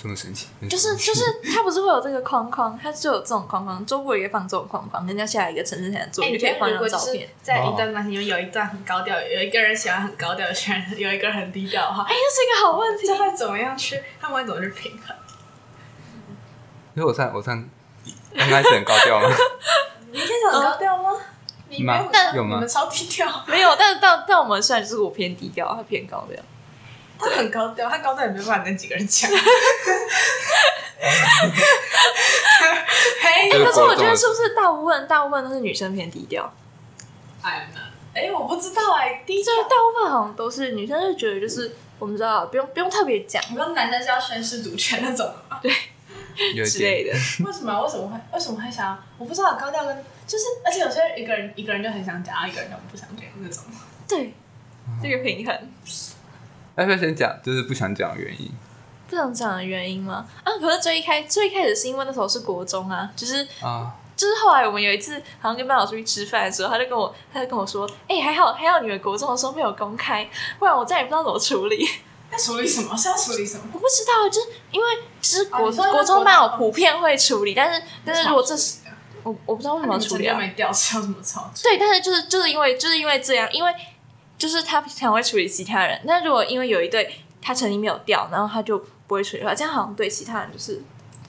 [0.00, 1.22] 这么神奇，就是就是，
[1.54, 7.28] 它不是会有这个框框，它就有这种框框，桌布也可以放这种框框，人家下一个城市才能做，哎，你可以放张照片。
[7.42, 13.14] 在一段关系里面有一段很高调，有一个人喜欢很高调，有些人有一个人很低调的话，哎，这是一个好问题这。
[13.14, 14.02] 会怎么样去？
[14.18, 15.14] 他们会怎么去平衡？
[16.94, 17.68] 因为我算我算
[18.36, 19.28] 刚开始很高调吗？
[20.12, 21.10] 你现在很高调吗？
[21.68, 23.44] 你没有，但有吗你们超低调。
[23.48, 26.40] 没有，但但但我们虽然就是我偏低调，他偏高调。
[27.18, 29.28] 他很高调，他高调也没办法跟几个人讲。
[33.20, 36.52] 嘿，就是可是我觉中的得是不是大部分大部分都是女生偏低调？
[37.42, 37.66] 哎呀，
[38.14, 39.68] 哎，我不知道哎，低调就是。
[39.68, 45.60] 大部分好像都是女生，就觉得就是我们知道不用不用特别讲你说男生是要宣誓主权那种吗？
[46.36, 47.10] 有点之类的。
[47.44, 47.82] 为什么？
[47.82, 48.18] 为什么会？
[48.32, 48.98] 为什么会想要？
[49.18, 53.62] 我不知道高调跟就是，而且有些人一个人一个人就很想讲，然后一个人就不想讲那种。
[54.08, 54.34] 对，
[55.02, 55.54] 这个平衡。
[56.76, 58.50] 要不要先讲就是不想讲的原因？
[59.06, 60.26] 不想讲的原因吗？
[60.42, 71.86] 啊，可是最一开最一开始是因为那时候是国中啊，就是啊，就是后来我们有一次好像跟班长出去吃饭的时候，他就跟我他就跟我说，哎、还好还好你们国中的时候没有公开，不然我再也不知道怎么处理。
[72.34, 72.96] 要处理什么？
[72.96, 73.62] 是要处理什么？
[73.72, 74.86] 我不知道，就是因为
[75.20, 78.78] 其实国、国中班国中有普遍会处理，但是但是如果这是
[79.22, 81.62] 我我不知道为什么要处理啊，没掉，是要怎么操作？
[81.70, 83.72] 对，但是就是就是因为就是因为这样，因为
[84.36, 90.82] 就是他平常会处理其他人，但如果因为有一对他成绩没有掉，然后他就不会处理的话，这样好像对其他人就是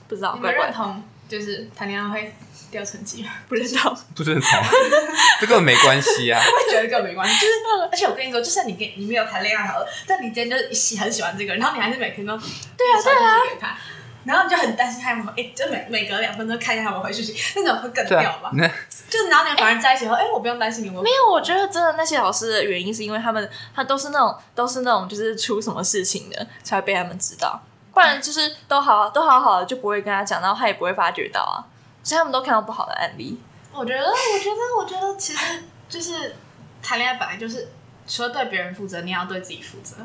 [0.08, 2.34] 不知道你怪怪的，们认同就是谈恋爱会
[2.70, 3.30] 掉成绩吗？
[3.48, 3.96] 不知道。
[4.14, 4.40] 不知道，
[5.40, 6.40] 这根本没关系啊。
[6.42, 7.52] 我也觉得根本没关系，就是
[7.90, 12.44] 而且我跟你说，就算你跟你没有谈恋爱好了，但你今天就是喜很喜欢这个人，然后你还是每天都对
[12.92, 13.76] 啊对啊给他，
[14.24, 18.50] 然后你就很担心他有没有哎，就每每隔两分钟看一下他有没有回讯息，那种会更对掉吧，？
[18.50, 18.70] 啊
[19.08, 27.60] 就是然后你们反而在一起后，哎，我不用担心你有没有没有，我觉得真的那些老师的原因是因为他们他都是那种都是那种就是出什么事情的才会被他们知道，
[27.94, 31.62] 不然就是都好都好好的就不会跟他讲，然后他也不会发觉到啊，
[32.06, 33.36] 所以他们都看到不好的案例。
[33.72, 36.36] 我觉得，我觉得，我觉得，其实就是
[36.80, 37.68] 谈恋爱本来就是
[38.06, 39.96] 除了对别人负责，你也要对自己负责。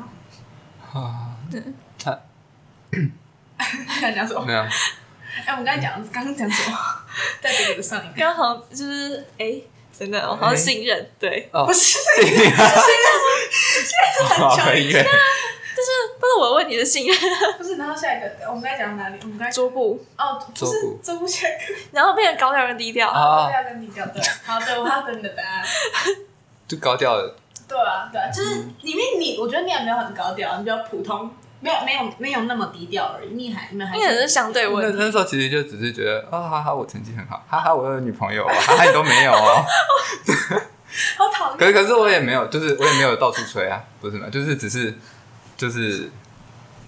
[0.92, 1.36] 啊，
[3.56, 4.44] 他想 讲什么？
[4.44, 6.76] 没有，哎、我们刚才讲，刚刚讲什么？
[7.40, 9.62] 在这个的上一个刚好就是哎，
[9.96, 12.56] 真的我好像信任对，哦不，是信任，信任
[14.18, 14.36] 是很
[15.82, 17.16] 远，不是我的问你的信任
[17.58, 19.18] 不是，然后下一个，我们刚才讲到哪里？
[19.22, 23.08] 我们刚才桌布，哦，不是桌布桌布下一个，然后变成高调跟低调。
[23.08, 24.22] 啊对，要跟低调对。
[24.44, 25.64] 好，对，我要等你的答案。
[26.68, 27.34] 就高调的，
[27.68, 39.64] 对啊，对啊，就是里面你，我觉得你也没有很高调，你比较普通，没有没有没有那么低调而已，你还没有还是相对那问题，那时候其实就只是觉得，啊哈哈，我成绩很好，哈哈，我有女朋友哦，哈哈，你都没有哦。
[41.16, 41.58] 好讨厌。
[41.58, 44.28] 可是可是我也没有，就是我也没有到处吹啊，不是嘛？
[44.30, 44.94] 就是只是
[45.56, 46.10] 就是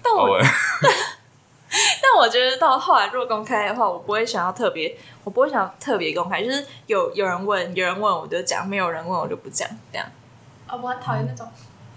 [0.03, 0.39] 但我
[2.01, 10.07] 但我觉得到后来如果公开的话，我不会想要特别，我不会想要特别公开，就是有有人问，有人问我就讲，没有人问我就不讲，这样。
[10.67, 11.47] 啊，我很讨厌那种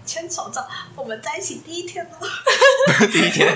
[0.09, 2.17] 牵手照，我们在一起第一天哦，
[3.13, 3.47] 第一天，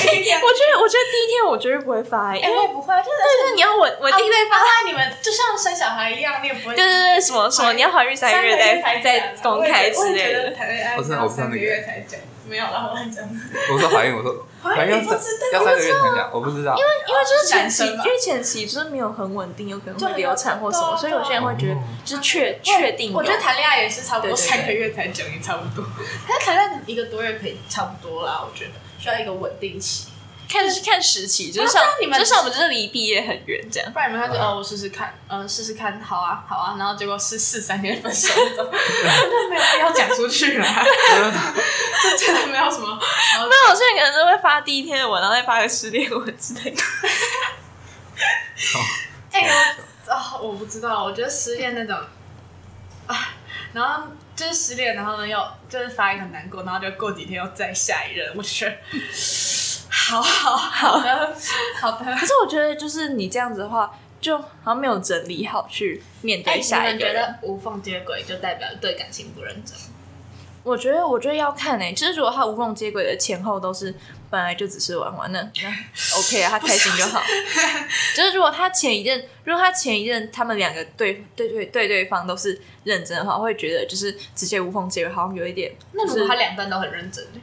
[0.00, 0.40] 第一天。
[0.40, 10.50] 我觉得，我觉得第一天我绝对不会发、因哎，为不会，就是就是你要稳稳定在发，发在你们就像生小孩一样，你也不会对对对，什么什么，你要怀孕三个月再再公开之类的。
[10.52, 13.22] 谈恋爱我真的我不知道那个三个月才讲，没有啦，我乱讲。
[13.70, 23.12] 我说怀孕，我说怀孕要三你不知道要三个月才讲，我不知道，因为因为就是前期，因为前期就是没有很稳定，有可能会流产或什么，所以有些人会觉得就是确确定。
[23.14, 25.86] 我觉得谈恋爱也是差不多三个月才讲，也差不多。
[26.28, 30.08] 但是谈恋爱一个多月可以差不多啦，我觉得需要一个稳定期，
[30.48, 33.92] 看看时期，就是像那你们就像我们就是离毕业很远这样。
[33.92, 38.28] 不然你们他就哦，我试试看，嗯，试试看，好啊，好啊，然后结果是四三天分手。
[38.34, 40.84] 那种，真的没有必要讲出去啦，
[42.02, 46.82] 这 真的没有什么好那有些人可能就会发第一天的文，然后再发个失恋文之类的。
[49.32, 49.46] 哎、
[50.06, 51.94] 我啊、我不知道，我觉得失恋那种
[53.06, 53.34] 啊，
[53.74, 58.74] 然后就是失恋，然后呢又就是发一个难过，然后就过几天又再下一任，我觉得
[60.08, 61.36] 好好好的
[61.80, 67.14] 好的，可是我觉得，就是你这样子的话，就好像没有整理好去面哎，对下一个人。
[67.14, 69.74] 们觉得无缝接轨就代表对感情不认真？
[70.64, 73.94] 我觉得，我觉得要看诶、就是如果他无缝接轨的前后都是
[74.28, 77.22] 本来就只是玩玩，那那 OK 啊，他开心就好。
[78.16, 87.40] 就是如果他前一任，如果他前一任他们两个对对对对对方都是认真的话，我会觉得就是直接无缝接轨好像有一点，那如果他两段都很认真呢？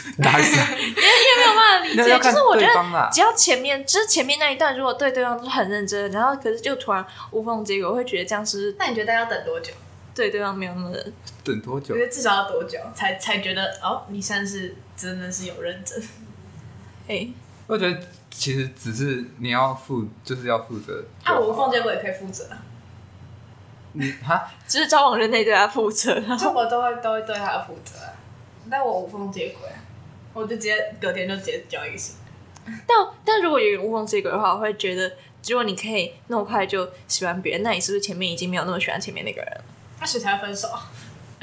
[0.18, 0.52] 哪是？
[0.78, 9.72] 因为没有办法理解，就是我觉得只要前面就是前面那一段，如果对对方都很认真，然后可是就突然无缝接轨，我会觉得这样是那你觉得要等多久？
[10.14, 11.06] 对对方没有那么的
[11.42, 12.04] 等多久我觉？
[12.06, 16.02] 得至少要多久才才觉得哦，你算是真的是有认真？
[17.08, 17.26] 哎、
[17.66, 17.98] 我觉得
[18.30, 22.44] 其实只是你要负，就是要负责就啊，我无缝接轨也可以负责，
[23.92, 28.11] 你哈，只是交往人内对他负责，就我都会都会对他负责啊，
[28.72, 29.76] 但我无缝接轨啊，
[30.32, 32.14] 我就直接隔天就直接交一个新。
[32.86, 35.12] 但但如果有人无缝接轨的话，我会觉得，
[35.46, 39.64] 如果你可以那么快就喜欢别人，那你是不是前面已经没有那么喜欢前面那个人了？
[40.00, 40.90] 那谁才会分手啊？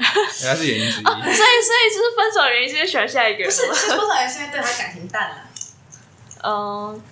[0.00, 1.04] 原来是原因之一。
[1.04, 3.74] 所以所以就是分手的原因就是喜欢下一个人不是，吗？
[3.74, 5.36] 是多少人现在对他感情淡了？
[6.42, 7.02] 嗯，嗯，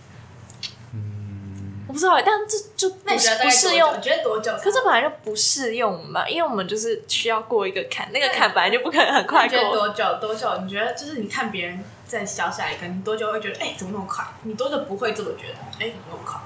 [1.89, 4.03] 我不知道，但这就那你觉得大概多不适用你。
[4.03, 4.53] 觉得多久？
[4.63, 9.77] 可是本来就不适用嘛，因为我们就是需要过一个坎，那个坎本来就不可能很快你觉得过。
[9.77, 10.05] 多久？
[10.21, 10.57] 多久？
[10.63, 14.25] 你觉得就是你看别人在消下一个，你多久会觉得哎、怎么那么快？
[14.43, 15.55] 你多久不会这么觉得？
[15.85, 16.39] 哎、怎么那么快？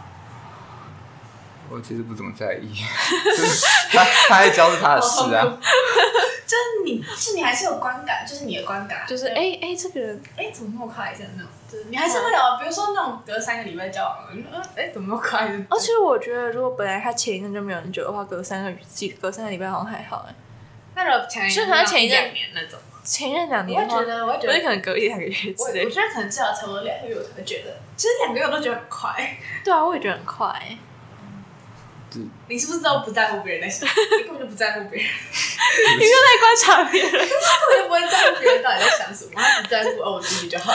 [1.71, 2.73] 我其实不怎么在意，
[3.37, 5.43] 就 是 他他在教是他的事啊。
[6.47, 11.15] 就是 你，是你还是有观感，就是你的观感，就是哎哎、这个人哎、怎么那么快？
[11.17, 15.47] 这样那种，就是你还是会有，比如说那种隔三个礼拜交往，你说嗯哎、怎么那么快？
[15.71, 20.35] 而且我觉得，如果本来他前一阵就没有很久的话，隔三个几隔三个礼拜好像还好哎。
[20.95, 25.85] 那如果前一是可能前一任两年那种，前一任两年的话，会觉得，我会觉得我就可能隔一两个月我之类。
[25.87, 29.39] 我觉得可能至少差不多两个月，我才会觉得，其实两个月我都觉得很快。
[29.65, 30.77] 对啊，我也觉得很快欸。
[32.49, 33.89] 你是不是都不在乎别人在想？
[34.19, 35.09] 你根本就不在乎别人，
[35.99, 40.73] 你就在观察别人，根本就不会在乎别人到底在想什么，他只在乎哦我自己就好。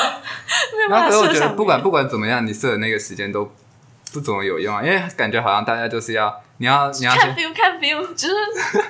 [0.90, 3.52] 然后所以我觉得不管不管怎么样，你设的那个时间都
[4.14, 8.34] 不怎么有用啊，因为感觉好像大家就是要你要你要 看先 feel 看 feel，就是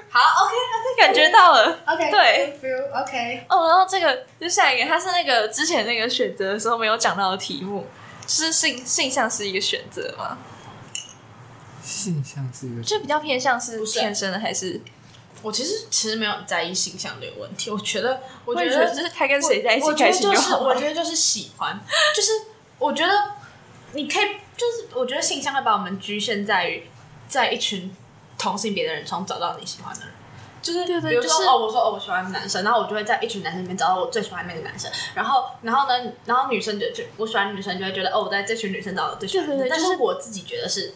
[0.10, 0.54] 好，OK
[1.00, 1.78] 感觉到了。
[1.86, 3.46] OK，对，feel OK。
[3.50, 7.86] 哦，然后这个就下一个，它是那个之前那个选择的时候没有讲到的题目，
[8.26, 10.38] 就是性性向是一个选择嘛，
[11.88, 14.82] 性向是一个就比较偏向是不是天生的还是？
[15.43, 20.60] 我其实其实没有很在意性向这个问题，我觉得，我我觉得就是他跟谁在一起我觉开得就是，心就好。
[20.62, 21.80] 我觉得就是喜欢，
[22.15, 22.32] 就是
[22.80, 23.13] 我觉得
[23.93, 24.26] 你可以，
[24.58, 26.89] 就是我觉得性向会把我们局限在于
[27.28, 27.95] 在一群
[28.36, 30.10] 同性别的人中找到你喜欢的人。
[30.60, 40.95] 就是对对比如说、就是哦，我说哦，我喜欢男生，然后我就会在一群男生里面找到我最喜欢的那个男生，然后然后呢，然后女生就就我喜欢女生就会觉得哦，我在这群女生找到最喜欢的，但对对对但是是我自己觉得是。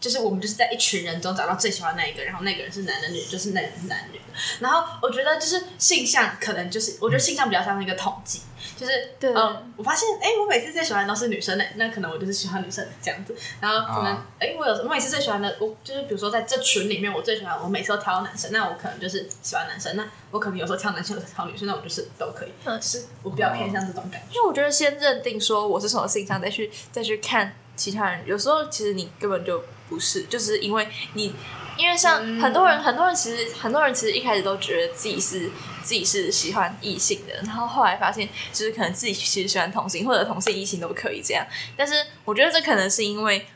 [0.00, 4.24] 就是我们就是在一群人中找到最喜欢那一个，然后那个人是男的女，就是那个人是男女的。
[4.60, 8.42] 然后我觉得就是性向可能就是，我觉得性向比较像是一个统计，
[8.76, 13.34] 就是对嗯，我发现哎、我每次最喜欢的都是女生的，那可能我就是喜欢女生这样子。
[13.60, 19.96] 然后可能啊哎、我有我每次最喜欢的，我就是比如说在这群里面，我最喜欢我每次都挑男生，那我可能就是喜欢男生。
[19.96, 22.52] 那我可能有时候挑男生，有时候挑女生，那我就是都可以。
[22.64, 24.36] 嗯是我比较偏向这种感觉。
[24.36, 31.34] 因为我觉得先认定说我是什么性向，再去再去看其他人，有时候其实你根本就不是，就是因为你，
[31.76, 35.50] 因为像嗯很多人，很多人其实很多人其实一开始都觉得自己是
[35.82, 41.46] 自己是喜欢异性的，然后后来发现就是可能自己其实喜欢同性，或者同性异性都可以这样。
[41.76, 41.94] 但是
[42.24, 43.46] 我觉得这可能是因为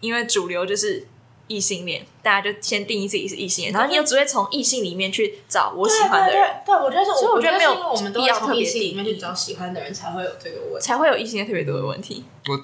[0.00, 1.06] 因为主流就是。
[1.50, 10.86] 异性恋，大家就先定义自己是异性恋，然后你又只会从异性里面去找我喜欢的人，对对对，对我觉得是，所以我觉得没有我们都必要特别会从异性里面去找喜欢的人，才会有这个问题。
[10.86, 12.22] 才会有异性恋特别多的问题。
[12.46, 12.56] 我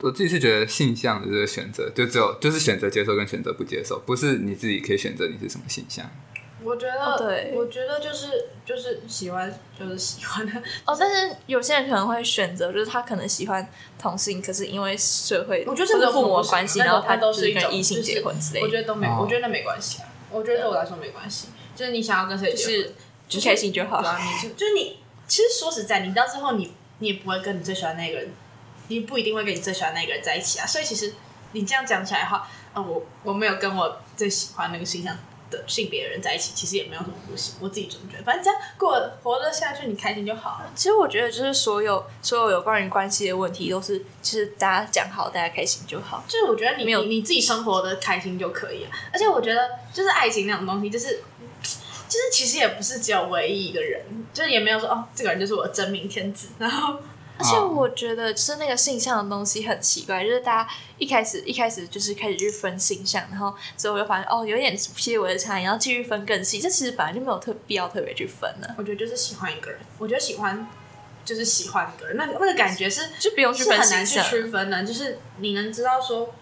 [0.00, 6.08] 我自己是觉得性向的这个选择，就只有就是选择接受跟选择不接受，不是你自己可以选择你是什么性向。
[6.62, 10.52] 我觉得，哦对我觉得就是就是喜欢就是喜欢的，
[10.84, 13.66] 哦，但是有些人可能会选择，就是他可能喜欢
[13.98, 20.08] 同性，可是因为社会我觉得这个父母关系，然后他都是跟异性结婚之类的，我觉得都没，哦我觉得那没关系啊。
[20.30, 22.94] 我觉得对我来说没关系，就是你想要跟谁结婚，
[23.28, 24.10] 就是你开心就好对。
[24.10, 28.28] 啊，你就就是你，其实说实在，你到最后你你也不会跟你最喜欢那个人，
[28.88, 30.66] 你不一定会跟你最喜欢那个人在一起啊。
[30.66, 31.14] 所以其实
[31.52, 35.16] 你这样讲起来的话，呃，我我没有跟我最喜欢那个形象
[35.50, 37.54] 的性别的人在一起，其实也没有什么不行。
[37.60, 40.70] 我自己这么觉得，反正这样过活得下去，你开心就好了。
[40.74, 46.22] 其实我觉得，就是所有所有有关于关系的问题，都是就是大家讲好，大家开心就好。
[46.28, 48.90] 就是我觉得你没有你你自己生活的开心就可以了。
[49.10, 51.22] 而且我觉得就是爱情那种东西，就是
[51.62, 54.02] 就是其实也不是只有唯一一个人，
[54.34, 56.98] 就是也没有说哦这个人就是我的真命天子，然后
[57.38, 66.60] 而且我觉得，就是那个性向的东西很奇怪，就是大家一开始一开始就是开始去分性向，然后之后就发现哦，有点细微的差异，然后继续分更细。
[66.60, 70.68] 这其实本来就没有特必要特别去分呢、我觉得就是喜欢一个人，我觉得喜欢
[71.24, 74.18] 就是喜欢一个人，那那个感觉是就不用去很难去。
[74.20, 76.34] 区分的，就是你能知道说，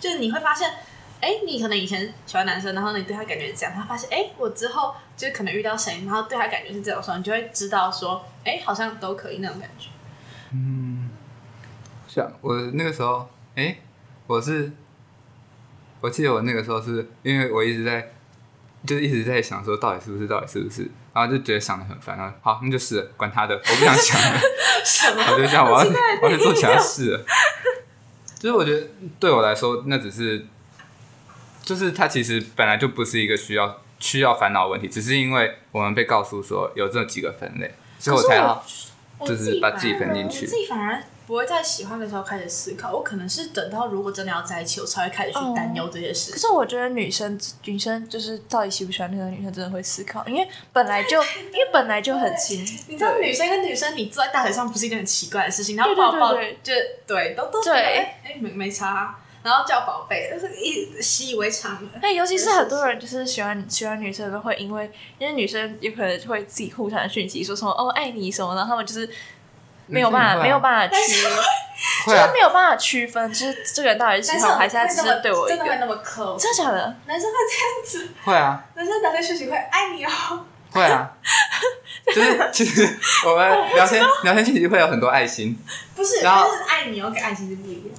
[0.00, 0.72] 就是你会发现，
[1.20, 9.88] 哎，你可能以前喜欢男生，然后你对他感觉是这样，他发现，哎，我之后就可能遇到谁，然后对他感觉是这种时候，你就会知道说，哎，好像都可以那种感觉。
[12.08, 13.78] 像我那个时候，哎、
[14.26, 14.72] 我是，
[16.00, 18.12] 我记得我那个时候是因为我一直在，
[18.86, 24.40] 就是一直在想说到底是不是，到底是不是，然后就觉得想的很烦，然后好，那就是了管他的，我不想想了，
[24.84, 25.22] 什么？
[25.32, 25.90] 我就这样，我要
[26.22, 27.24] 我要去做其他事了。
[28.38, 30.46] 就是我觉得对我来说，那只是，
[31.62, 38.64] 就是它其实本来就不是一个需要需要烦恼的问题，只是因为我们被告诉说有这几个分类，所以我才要
[39.24, 46.34] 就我自己是把自己反而分进去我自己反而不会在喜欢的时候开始思考，我可能是等到如果真的要在一起，我才会开始去担忧这些事情。
[46.34, 56.72] 可是我觉得女生女生就是到底喜不喜欢那个女生，真的会思考，因为本来就 因为本来就很亲，你知道女生跟女生，你坐在大腿上不是一件很奇怪的事情，然后抱抱对就
[57.06, 61.98] 对都都觉对得哎哎没没差啊，然后叫宝贝，就是一习以为常的。
[62.02, 69.08] 那尤其是很多人就是喜欢喜欢女生的，会因为因为女生有可能会自己互传讯息，说什么哦爱你什么，然后他们就是
[69.86, 76.38] 没有办法、没有办法区，就是没，有办法区分，就是这个人到底是喜欢我，还是他只是对我一个，真的会那么 close？
[76.38, 76.96] 真的假的？
[77.06, 80.10] 男生会这样子，会啊，男生打开讯息会爱你哦。
[80.72, 81.10] 会啊，
[82.14, 82.88] 就是其实
[83.26, 85.58] 我们聊天聊天信息会有很多爱心，
[85.96, 87.94] 不是，然后但是爱你哦，跟爱情是不一样。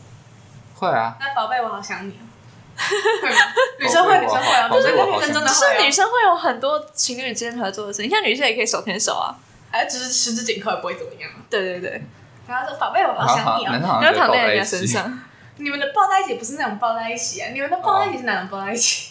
[0.81, 2.25] 会啊，那宝贝，我好想你哦。
[3.21, 3.35] 会吗？
[3.79, 5.83] 女生会，女生会就是跟女生真的会是。
[5.83, 9.35] 女生会有很多情侣之间合作的事情，像女生也可以手牵手啊。
[9.69, 11.29] 哎，只是十指紧扣也不会怎么样。
[11.51, 12.01] 对对对，
[12.47, 13.71] 然后说宝贝，我好想你哦。
[13.73, 15.19] 男生好然后躺在人家身，上，
[15.57, 19.10] 你们的抱在一起不是那种抱在一起啊，你们的抱在一起是哪种抱在一起？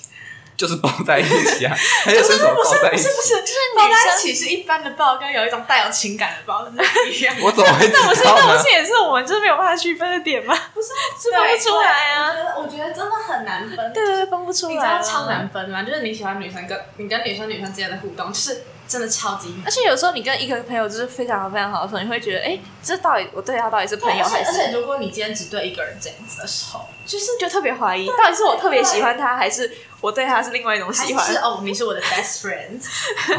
[0.60, 7.34] 就是抱在一起啊， 还有伸手不是抱在一起不是，不是，就是抱在一起是一般的抱，跟有一种带有情感的抱是不一样。
[7.40, 8.70] 我怎么会知不是，道呢那不是？
[8.74, 10.54] 也是我们就是没有办法区分的点吗？
[10.74, 13.92] 不是是分不出来啊我觉得我觉得真的很难分。
[13.94, 15.82] 对对对，分不出你知道超难分吗？
[15.82, 19.70] 就是你喜欢女生跟你跟女生女生之间的互动，就是真的超级而。
[19.70, 24.78] 且有时候你跟一个朋友就是非常非常好的时候，你会觉得，哎、这到底我对他到底是朋友还而且而且，是？
[24.78, 31.24] 如果你今天只对一个人这样子的时候，就是就特别怀疑，到底是我特别喜欢他，还是我对他是另外一种喜欢？
[31.26, 32.80] 是哦，你是我的 best friend，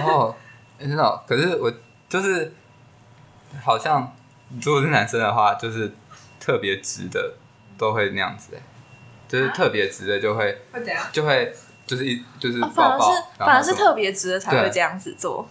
[0.05, 0.35] 哦，
[0.79, 1.71] 真的哦，可是我
[2.09, 2.53] 就是
[3.63, 4.15] 好像
[4.63, 5.91] 如果是男生的话，就是
[6.39, 7.33] 特别直的
[7.77, 8.61] 都会那样子哎，
[9.27, 11.03] 就是特别直的就会会怎样？
[11.11, 11.53] 就会
[11.87, 15.47] 就是一就是哦反而是反而是特别直的才会对这样子做。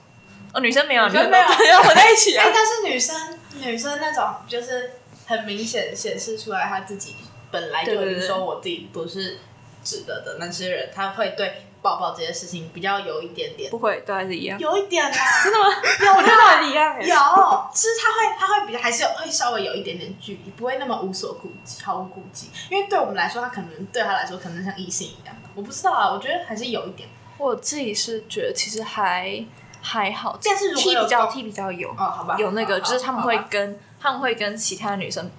[0.53, 2.53] 哦，女生没有，女生没有都 要混在一起啊哎、。
[2.53, 4.93] 但是女生女生那种就是
[5.27, 7.17] 很明显显示出来，她自己
[7.51, 9.39] 本来就已经说我自己不是
[9.83, 14.59] 直的的那些人，他会对抱抱这些事情比较有一点点，不会，都还是一样。
[14.59, 15.67] 有一点啦， 真的吗？
[16.07, 17.01] 有我觉得一样哎。
[17.01, 22.51] 有，其实他会，他会比较还是有会稍微有一点点距离，不会那么无所顾忌，毫无顾忌。
[22.71, 27.09] 因为对我们来说，他可能对他来说可能像异性一样，我不知道啊，我觉得还是有一点。
[27.39, 29.43] 我自己是觉得其实还
[29.81, 35.31] 还好，但是如果比较够 T 比较有哦，好吧，有那个，就是他们会跟他们会跟其他女生，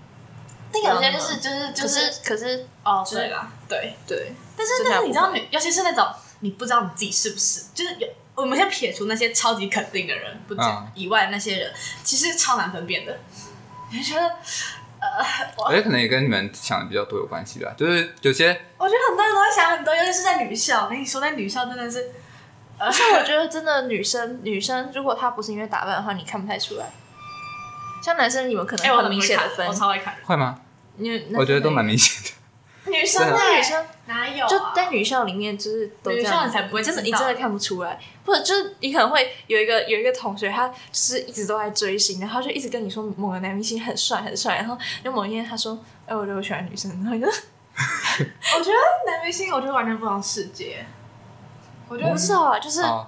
[0.73, 3.93] 但有些就是就是就是是可是哦，对啦，对。
[4.07, 6.07] 对，但是但是你知道女，尤其是那种
[6.39, 13.19] 你不知道你自己是不是，就是有我们先撇除那些超级肯定的人不讲、嗯以外，那些人其实超难分辨的。
[13.91, 14.21] 你会觉得，
[14.99, 20.85] 呃，我我觉得可能也跟你们想的比较多有关系吧，就是有些我觉得很多人都会想很多，尤其是在女校。
[20.85, 22.11] 我跟你说，在女校真的是，
[22.77, 26.85] 呃而且我觉得真的女生女生如果她不是因为打扮的话，你看不太出来。
[28.01, 30.15] 像男生你们可能很明显的分我，超会看。
[30.25, 30.59] 会吗？
[30.97, 32.91] 因为我觉得都蛮明显的。
[32.91, 34.49] 女生真的欸女生哪有、啊？
[34.49, 50.83] 就在女校里面，就是都这女校样，你才不会真的，你真的看不出来，或者就是你可能会有一个有一个同学，他就是一直都在追星，然后他就一直跟你说某个男明星很帅很帅，然后就某一天他说，哎，我觉得我喜欢女生，然后你就我觉得男明星，我觉得完全不同世界。
[51.87, 53.05] 我觉得不是啊，就是哦，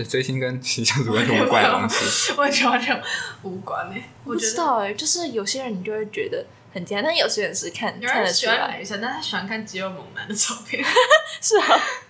[0.00, 2.32] 对，追星跟形象主完全无关的东西。
[2.38, 3.02] 我觉得完全
[3.42, 10.82] 无关诶、我不知道哎、就是有些人你就会觉得很简单，但有些人是看有看得出人喜欢来女，生，但他喜欢看肌肉猛男的照片。
[11.42, 11.64] 是啊，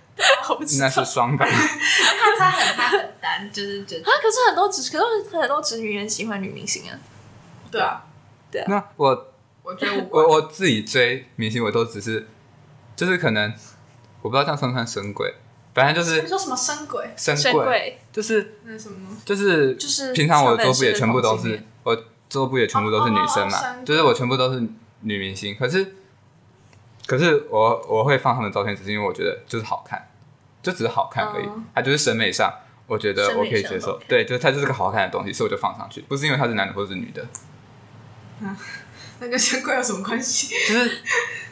[0.51, 0.85] 我不知道。
[0.87, 6.95] 那是双感， 他他很他很单，就是觉得啊，可是很多直，可是很多直女也喜欢女明星啊，
[7.73, 8.05] 对啊，
[8.53, 8.67] 对啊。
[8.69, 9.33] 那我
[9.65, 12.29] 我觉得我我自己追明星，我都只是
[12.95, 13.53] 就是可能
[14.23, 15.35] 我不知道这样算不算神鬼，
[15.81, 17.11] 反正就是说什么深鬼？
[17.17, 19.17] 神鬼，就是那什么？
[19.25, 24.61] 就是就是平常我的常认识的周不也全部都是我桌布也全部都是女生嘛，哦哦就是我全部都是
[25.01, 25.57] 女明星。
[25.59, 25.95] 可是，
[27.07, 30.09] 可是我我会放他们的照片，只是因为我觉得就是好看，
[30.63, 31.47] 就只是好看而已。
[31.47, 32.53] 哦它就是审美上，
[32.87, 33.99] 我觉得我可以接受。
[34.07, 37.27] 对，就是它就是个好看的东西，所以我就放上去，不是因为他是男的或者是女的，
[39.21, 40.55] 那跟珍贵有什么关系？
[40.67, 40.99] 就是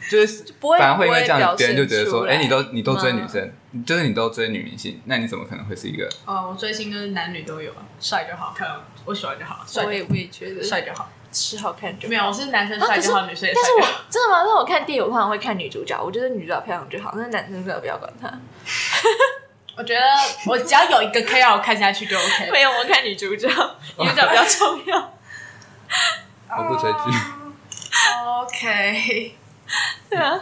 [0.09, 6.09] 就是不会反而会因为这样，别人就觉得说，哎、你都你都追女嗯生，就是你都追女明星，那你怎么可能会是一个？
[6.25, 8.67] 哦，我追星就是男女都有啊，帅就好看，
[9.05, 11.09] 我喜欢就好，帅我也我也觉得帅就好。
[11.31, 13.91] 是好看就好没有，我是男生帅就好，女生也但是我帅。
[14.09, 14.41] 真的吗？
[14.43, 18.27] 那我看电影，我通常会看女主角，我觉得女主角漂亮就好，那男生真的不要管他。
[19.77, 20.01] 我觉得
[20.47, 22.49] 我只要有一个可以让我看下去就 OK。
[22.51, 25.13] 没有，我看女主角，女主角比较重要。
[26.57, 26.99] 我不追剧。
[28.25, 29.35] OK，
[30.09, 30.39] 对啊，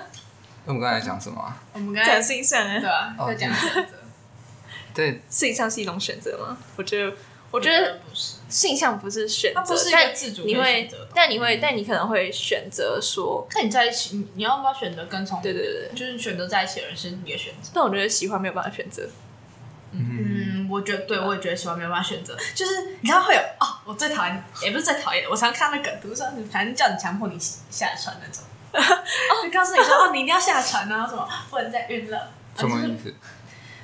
[0.66, 1.56] 那我们刚才讲什么、啊？
[1.74, 3.94] 我们刚才讲性向啊，对啊，哦在讲选择。
[4.94, 6.58] 对，性向是一种选择吗？
[6.76, 7.10] 我觉得，
[7.52, 15.42] 我我觉得不是，性向不是选择，它不是一个但自主你会但你会，但你可能会选择说，看你在一起，你你要不要选择跟从？
[15.42, 15.96] 对对对对。
[15.96, 17.72] 就是选择在一起的人是你的选择。
[17.74, 19.10] 但我觉得喜欢没有办法选择，
[19.92, 20.37] 嗯，
[20.70, 28.44] 我觉得对，我也觉得喜欢没有办法选择，就是你知道会有哦，我最讨厌，也不是最讨厌，我常看那个梗图说，你反正叫你强迫你下船那种，
[29.44, 33.14] 就告诉你说哦，你一定要下船啊，什么不能再晕了，什么意思？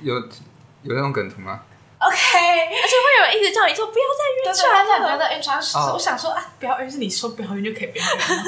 [0.01, 1.61] 有有那种梗图吗
[1.99, 5.19] ？OK，而且会有人一直叫你说不要再晕对对，他讲不要船了。
[5.19, 8.43] 再晕船，哦我想说啊，不要晕是你说不要晕就可以不要晕吗，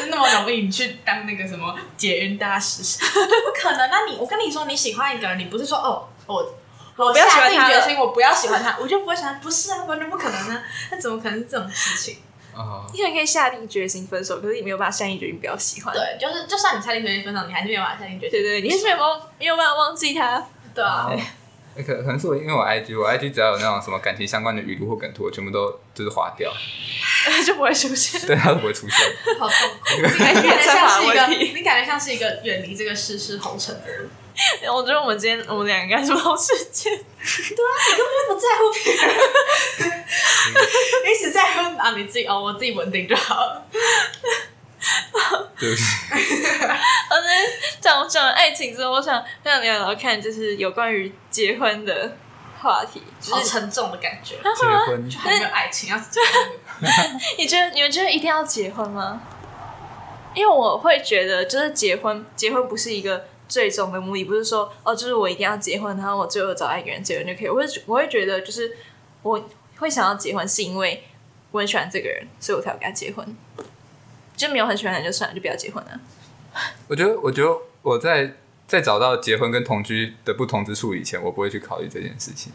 [0.00, 3.88] 就 那么容易你去当那个什么解晕大师，不可能。
[3.88, 6.54] 那你我跟你说，你喜欢一个人，你不是说哦我。
[6.96, 9.40] 我不要喜下欢他了定决心，我不要喜欢他，我就不会喜欢。
[9.40, 10.62] 不是啊，完全不可能啊！
[10.90, 12.18] 那怎么可能是这种事情？
[12.54, 15.94] 哦，你可能可以下定决心分手，可是你没有办法下定决心不要喜欢。
[15.94, 18.42] 对，就是就算你下定决心分手，你还是没有办法下定决心。
[18.42, 20.46] 对对，你还是没有忘没有办法忘记他。
[20.74, 21.08] 对啊，
[21.74, 26.52] 可可能是我因为我 IG 我 IG 只要有那种什么感情相关的语录或梗图，我全部都就是划掉，
[27.46, 28.20] 就不会出现。
[28.28, 28.98] 对，它都不会出现。
[29.38, 30.02] 好痛苦。
[30.12, 31.26] 你感觉像是一个，
[31.58, 34.10] 你感觉像是一个远离这个世事红尘的人。
[34.72, 36.92] 我觉得我们今天我们两个应该是好事件。
[36.92, 37.06] 你根
[37.98, 40.04] 本就不在乎别人，
[41.06, 43.64] 你只在乎啊你自己哦，我自己稳定就好了。
[45.58, 45.82] 对不起，
[47.08, 47.22] 好的，
[47.80, 52.16] 讲讲完爱情之后，我想想聊聊看，就是有关于结婚的
[52.60, 53.00] 话题。
[53.20, 56.50] 就是好沉重的感觉，结婚就还没有爱情要结婚。
[57.38, 59.20] 你觉得你们觉得一定要结婚吗？
[60.34, 67.48] 因为我会觉得，就是结婚，结婚不是一个最终的目的，不是说哦，就是我一定要结婚，然后我最后找爱一个人结婚就可以。
[67.48, 68.74] 我会我会觉得，就是
[69.20, 69.46] 我
[69.76, 71.04] 会想要结婚，是因为
[71.50, 73.36] 我很喜欢这个人，所以我才要跟他结婚。
[74.34, 76.00] 就没有很喜欢的人就算了，就不要结婚了。
[76.88, 78.36] 我觉得，我觉得我在
[78.66, 82.50] 在找到结婚跟同居的不同之处以前，我不会去考虑这件事情。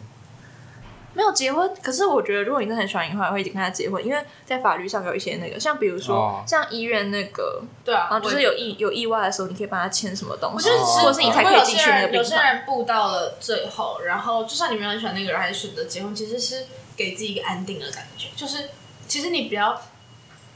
[1.18, 12.46] 没有结婚，可是我觉得，如果你真的很喜欢你的话，会一直跟他结婚，因为在法律上有一些那个，像比如说、哦像医院那个，对啊，然后就是有意有意外的时候，你可以帮他签什么东西，我觉得哦或者是你才可以进去那个有些病房。
[12.54, 16.66] 人步到了最后，然后就算你没有很喜欢那个人，还是选择结婚，其实是
[16.96, 18.28] 给自己一个安定的感觉。
[18.36, 18.70] 就是
[19.08, 19.76] 其实你比较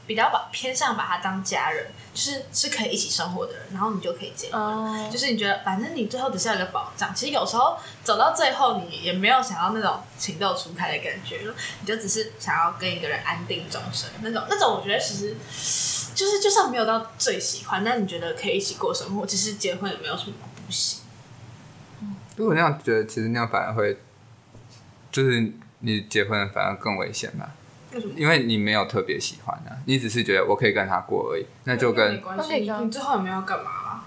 [0.06, 4.60] 比较把偏向把他当家人，就是是可以一起生活的人，然后你就可以结婚。
[4.60, 7.14] 哦，就是你觉得，反正你最后只是要有一个保障。
[7.14, 11.40] 其实有时候走到最后，你也没有想要那种情窦初开的感觉，
[11.80, 14.42] 你就只是想要跟一个人安定终身那种。
[14.50, 15.36] 那种我觉得其实
[16.14, 20.32] 就是，就算没有到最喜欢，但你觉得可以一起过生活，其实结婚也没有什么
[20.66, 21.00] 不行。
[22.36, 23.98] 如果那样觉得，其实那样反而会，
[25.12, 27.52] 就是你结婚反而更危险吧？
[28.16, 34.04] 因为你没有特别喜欢啊，你只是觉得我可以跟他过而已，那就没跟关系，你最后有没有要干嘛啦？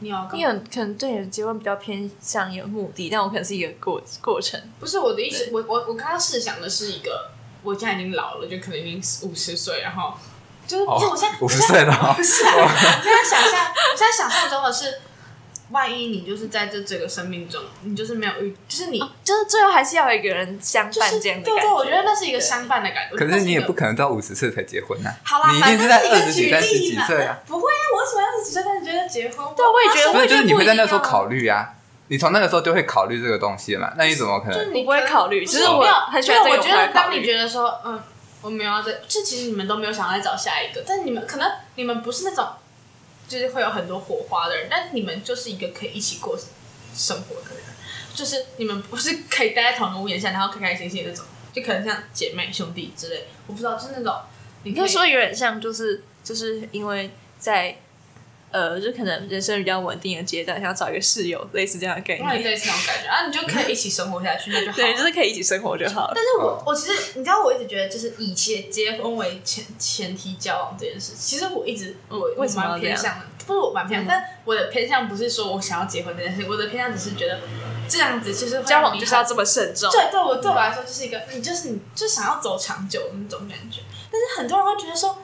[0.00, 0.50] 你要干你嘛？
[0.50, 4.60] 很可能对你的结婚比较偏向有目的，但我可能是一个过过程。
[4.80, 7.30] 不是我的意思，我我我刚刚试想的是一个，
[7.62, 10.12] 我现在已经老了，就可能已经五十岁，然后
[10.66, 15.00] 就是，哦就我现在五十岁了哦不是、啊，我现在想象，我现在想象中的是，
[15.70, 18.98] 万一你就是在这这个生命中，你就是没有遇，就是你。
[19.24, 23.16] 就是最后还是要有一个人相伴这样的感对对，我觉得那是一个相伴的感觉。
[23.16, 29.46] 可是你也不可可能到五十岁才结婚啊，好啦，你一定是在二十几、三十几岁啊，不会啊，我为什么要二十几岁才觉得结婚？
[29.56, 31.74] 对我也觉得不是就是你会在那时候考虑啊，
[32.08, 34.58] 你从那个时候就会考虑这个东西了嘛，那你怎么可能？
[34.58, 38.00] 就是你我不会考虑不就是我没有很喜欢这个我觉得当你觉得说，嗯，
[38.42, 42.46] 我没有要再，这其实你们都没有想要再找下一个，但你们可能你们不是那种
[43.26, 46.38] 就是会有很多火花的人，但是你们就是一个可以一起过
[46.94, 47.64] 生活的人，
[48.14, 54.14] 就是你们不是可以待在同一个屋檐下，然后开开心心那种，就可能像姐妹兄弟之类，我不知道，就是那种
[54.62, 57.76] 你可以你可以说有点像，就是就是因为在
[58.54, 62.44] 呃，就可能人生比较稳定的阶段，想要找一个室友，类似这样的概念。
[62.44, 64.84] 类似那种感觉，啊，你就可以一起生活下去，那就好了。
[64.84, 66.12] 对，就是可以一起生活就好了。
[66.14, 77.40] 但是我我其实你知道，我一直觉得就是以结结婚为前前提交往这件事，其实我一直我为什么要蛮偏向的，不是我蛮偏向，但我的偏向不是说我想要结婚这件事，我的偏向只是觉得
[77.88, 79.90] 这样子就是交往就是要这么慎重。
[79.90, 83.80] 对对我对我来说就是一个你就是你就想要走长久的那种感觉，
[84.12, 85.18] 但是很多人会觉得说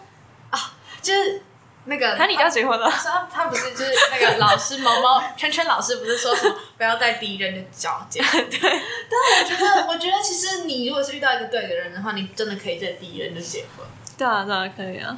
[0.51, 1.43] 啊，就是
[1.85, 2.91] 那个他你就要结婚了？
[2.91, 8.45] 他他不是就是那个老师毛毛圈圈老师不是说什么不要在第一任就交结婚？
[8.51, 8.59] 对。
[8.61, 15.17] 但我觉得，我觉得其实你如果是遇到一个对的人的话，你真的可以在第一任就结婚，对啊，对啊，可以啊。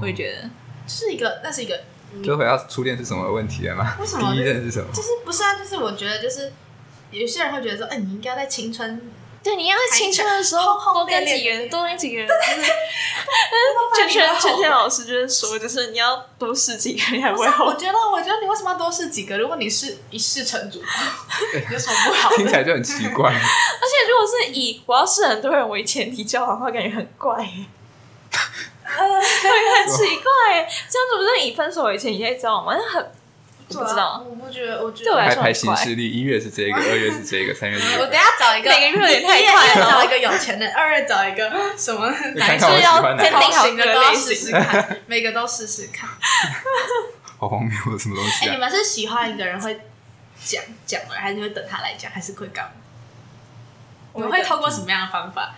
[0.00, 0.48] 我也觉得，
[0.86, 1.80] 是一个那是一个
[2.22, 3.96] 就回到初恋是什么问题了吗？
[3.98, 4.88] 为什么第一任是什么？
[4.92, 5.54] 就是不是啊？
[5.54, 6.52] 就是我觉得就是
[7.10, 9.00] 有些人会觉得说，哎、你应该在青春
[9.48, 12.70] 对，你要在青春的时候多跟几个人，多跟几个人，就是。
[13.96, 19.38] 圈圈圈圈老师就是说，就是你要多试几个，你还会后我觉得，我觉得你为什么要多试几个？
[19.38, 20.78] 如果你是一试成主，
[21.72, 22.28] 有什么不好？
[22.36, 23.30] 听起来就很奇怪。
[23.32, 27.44] 而且如果是以我要试很多人为前提交往的话，感觉很怪呃，
[29.00, 30.68] 会很奇怪。
[30.88, 32.76] 这样子不是以分手为前提在交往吗？
[32.76, 33.17] 那很我
[33.68, 35.22] 不知道，啊我不觉得，我觉对我得。
[35.22, 38.04] 来说很排排行怪事历，一月是这个，二月是这个，三月是这个。
[38.04, 46.08] 我等一下找一个，每个月有点太快了一找一个有钱的，二月找一个什么 哪一看看我喜次要欢哪个天定好型的都要试各类型试看，每个都试试看。
[47.38, 48.52] 好荒谬的什么东哎、西啊？
[48.54, 49.80] 你们是喜欢一个人会
[50.42, 52.72] 讲讲了，还是会等他来讲，还是会干嘛？
[54.12, 55.54] 我们会透过什么样的方法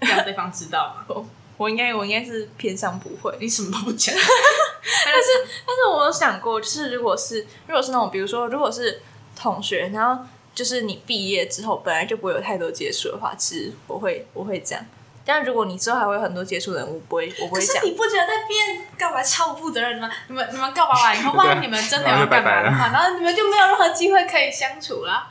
[0.00, 1.14] 让对方知道吗？
[1.58, 3.36] 我应该我应该是偏向不会。
[3.38, 5.28] 你什么都不讲， 但是
[5.66, 9.02] 但是我有想过，就是如果是如果是那种，比如说如果是
[9.36, 14.84] 同学，然后就是你毕业之后本来就不会有太多接触的话，其实我会我会这样。
[15.24, 17.86] 但如果你之后还会有很多接触的人，我不会我不会讲可是。
[17.86, 20.10] 你不觉得在变告白超不负责任的吗？
[20.28, 25.28] 你们你们告白完以后， 万一你们真的要干嘛的话，然后你们就没有任何机会可以相处了。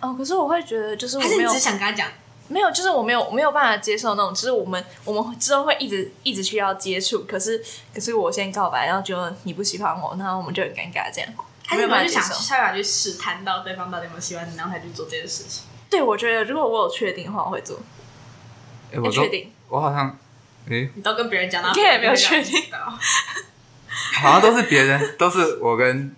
[0.00, 2.06] 哦，可是我会觉得就是我没有只想跟他讲？
[2.48, 7.62] 没有，就是我没有我没有办法接受那种，就是我们我们之后会一直一直需要接触，可是
[7.94, 11.30] 可是我先告白，然后觉得你不喜欢我，然后我们就很尴尬这样。
[11.66, 15.64] 还是你们就想没有办法去试探到对方到底有没有喜欢你，然后才去做这件事情？
[15.90, 17.78] 对，我觉得如果我有确定的话，我会做。
[18.90, 20.18] 哎，我确定，我好像
[20.70, 22.78] 哎，你都跟别人讲，你也没有确定到
[24.22, 26.16] 好像都是别人，都是我跟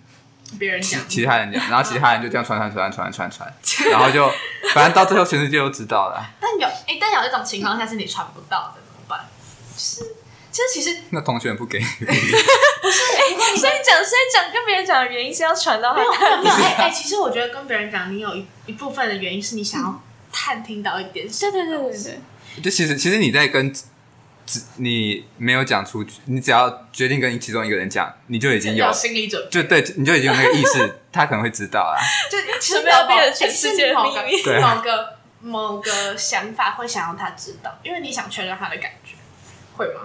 [0.59, 3.53] 别人讲，其他人讲，然后其他人就这样传传传传传传，
[3.89, 4.29] 然后就
[4.73, 6.23] 反正到最后全世界都知道了。
[6.39, 9.25] 但有哎、但有一种情况下是你传不到的，怎么办？
[9.75, 10.03] 就是，
[10.51, 16.11] 其实其实那同学不给 不是，哎，所以讲，所以讲跟别人讲的原因是要传到他没有
[16.43, 22.03] 没有哎哎，其实我觉得跟别人讲，你有一一部分的原因是你想要探听到一点什对对对对
[22.55, 23.73] 对，就其实其实你在跟
[24.51, 31.95] 只你没有讲出去，你只要决定跟其中一个人讲，你就已经有有心理准备，就对，你就已经有那个意识， 他可能会知道啊。
[32.29, 39.15] 就其实准备要某变成全世界的秘密对某个某个想法会想让他知道，因为你想确认他的感觉，
[39.77, 40.01] 会吗？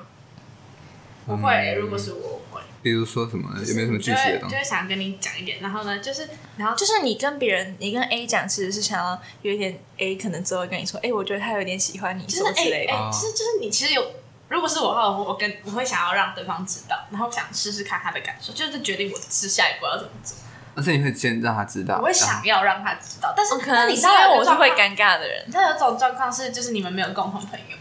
[1.26, 2.62] 不会，如果是我我会。
[2.82, 4.54] 比如说什么，有没有什么具体的东西？
[4.54, 12.92] 就会想跟你讲一点，然后呢，就是然后就是你跟别人，你跟 A 讲，其实是想要有一点 A 可能之后跟你说，哎，我觉得他有点喜欢你，就是哎什么之类的。
[12.92, 14.08] 哎，哦就是就是你其实有，
[14.48, 20.36] 如果是我的话，我我跟我会想要让对方知道，然后想试试看他的感受，就是决定我是下一步要怎么做。
[20.76, 25.42] 而且你会先让他知道，我会想要让他知道，但是哦可能是因那你知道有为我是会尴尬的人。
[25.46, 27.76] 你知道有种状况是，就是你们没有共同朋友。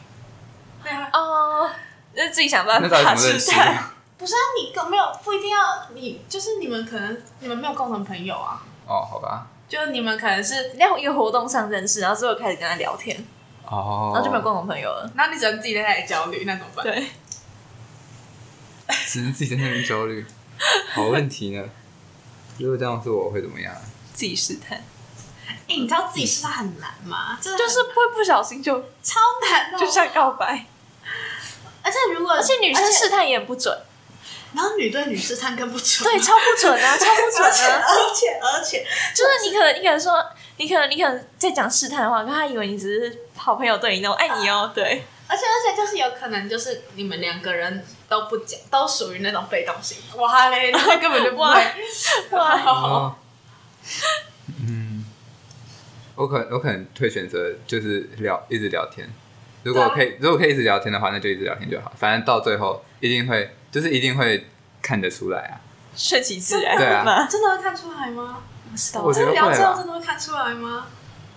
[0.84, 1.70] 对啊，哦，
[2.14, 3.84] 那自己想办法怎么认识试探。
[4.18, 5.58] 不是啊，你更没有不一定要
[5.94, 13.22] 你，就是你们可能你们没有共同朋友啊，哦，好吧，就你们可能是，在一个活动上认识，然后之后开始跟他聊天，
[13.68, 15.12] 哦，然后就没有共同朋友了。
[15.16, 16.86] 那你只能自己在那里焦虑，那怎么办？
[16.86, 17.08] 对，
[19.08, 20.26] 只能自己在那边焦虑。
[20.94, 21.64] 好问题呢？
[22.58, 23.76] 如果这样是，我会怎么样？
[24.14, 24.82] 自己试探，
[25.50, 27.38] 哎、你知道自己试探很难吗？
[27.42, 30.66] 真的就是不会不小心就超难的，就像告白，
[31.84, 33.78] 而且如果而且女生试探，也不准，
[34.54, 37.84] 然后女对女试探更不准，对，超不准啊，超不而且准啊。
[37.86, 40.26] 而 且而且，就是你可能你可能说，
[40.58, 49.98] 你可能你可能在讲试探的话，可他以为你只是好朋友对你那种爱你哦，对，而且而且就是有可能就是你们两个人都不讲，都属于那种被动型。
[50.18, 51.50] 哇嘞， 那根本就不会。
[52.32, 53.16] 哇，哦，
[54.66, 55.06] 嗯，
[56.16, 59.08] 我可我可能会选择就是聊一直聊天。
[59.64, 61.92] 如果可以，如果可以一直聊天的话，那就一直聊天就好。
[61.98, 64.48] 反正到最后一定会，就是一定会
[64.82, 65.60] 看得出来啊。
[65.96, 67.28] 顺其自然对啊。
[67.30, 68.44] 真的会看出来吗？
[68.76, 70.88] 不知道我觉得真的聊之后真的会看出来吗？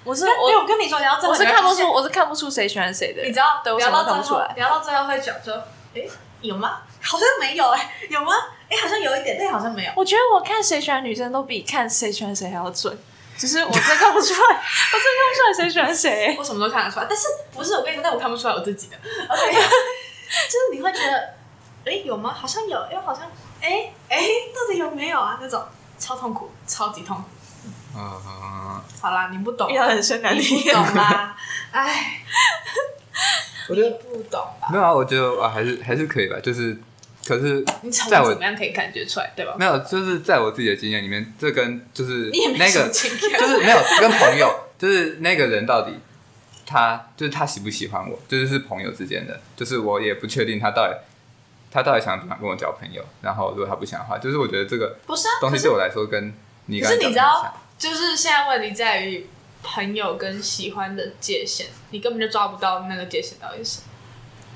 [0.04, 3.22] 我是因为我我跟你说，聊之后我是看不出，我是看不出谁喜欢谁的。
[3.22, 5.54] 你知道，聊到最后聊到最后会讲说，
[5.94, 6.02] 哎，
[6.40, 6.80] 有吗？
[7.00, 8.32] 好像没有哎，有吗？
[8.70, 9.92] 哎、好像有一点，但好像没有。
[9.96, 12.96] 我觉得我看谁喜欢女生都比看谁喜欢谁还要准，
[13.36, 16.36] 只是我真看不出来， 我真看不出来谁喜欢谁。
[16.38, 18.96] 我什么都看得出来，但是不是我跟你说，但我看不出来我自己的。
[19.28, 21.34] OK，就是你会觉得，
[21.84, 22.34] 哎、有吗？
[22.34, 23.30] 好像有，又，好像，
[23.60, 24.18] 哎哎，
[24.54, 25.38] 到底有没有啊？
[25.40, 25.62] 那种
[25.98, 27.22] 超痛苦，超级痛苦。
[27.96, 31.36] 嗯，好啦，你不懂，要人生难你懂啦，
[31.72, 32.22] 哎，
[33.68, 34.68] 我觉得不懂吧？
[34.70, 36.76] 没有啊，我觉得啊，还是还是可以吧，就是，
[37.26, 39.56] 可是你在我怎么样可以感觉出来，对吧？
[39.58, 45.98] 没有，就是在我自己的经验里面，这跟就是那个就是没有跟朋友，就是那个人到底
[46.66, 50.94] 他就是他喜不喜欢我，就是是朋友之间的，就是我也不确定他到底
[51.70, 56.32] 他到底想不想跟我交朋友，然后如果他不想的话，就是我觉得这个不是啊，东西对我来说跟
[56.66, 59.26] 你可刚讲的是你知道，就是现在问题在于
[59.62, 63.84] 朋友跟喜欢的界限，你根本就抓不到那个界限到底是什么。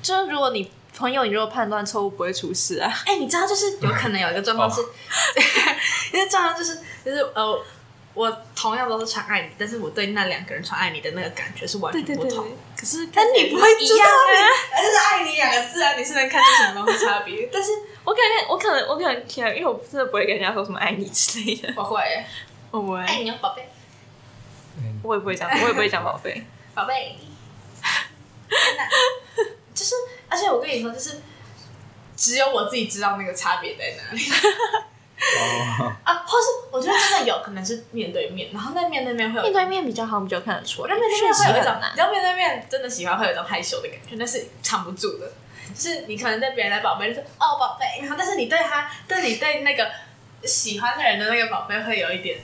[0.01, 2.91] 就是如果你朋友，你如果判断错误，不会出事啊。
[3.05, 4.85] 哎、你知道，就是有可能有一个状况是，哦
[6.13, 7.63] 因为状况就是就是呃，
[8.13, 12.45] 我同样都是传爱你，但是我对那两个人传爱你的那个感觉是完全不同。
[12.77, 14.31] 可是但你不会知道一样啊。
[14.31, 17.49] 你，但是爱你两个字啊，你是能看出什么东西差别？
[17.51, 17.71] 但是
[18.03, 21.99] 我感觉我可能我可能天啊，因为我真的不会跟人家说什么爱你之类的，我会
[22.69, 23.67] 我不爱，你哦，宝贝，
[25.01, 26.43] 我也不会讲， 我也不会讲宝贝。
[26.75, 27.17] 宝贝。
[28.49, 28.87] 天哪，
[29.73, 29.95] 就是，
[30.29, 31.21] 而且我跟你说，就是
[32.15, 34.21] 只有我自己知道那个差别在哪里。
[35.23, 40.93] 哦，啊，或是我觉得真的有可能是面对面，然后那面对面会有面对面比较好，我们就看得出来。
[40.93, 42.01] 我觉得面对面会有一种，难你知。
[42.01, 45.31] 道面对面真的喜欢会有一种害羞的感觉，那是藏不住的。
[45.73, 49.89] 就是你可能对别人的宝贝就说哦宝贝，然后但是你对他，对你对那个
[50.43, 52.37] 喜欢的人的那个宝贝会有一点，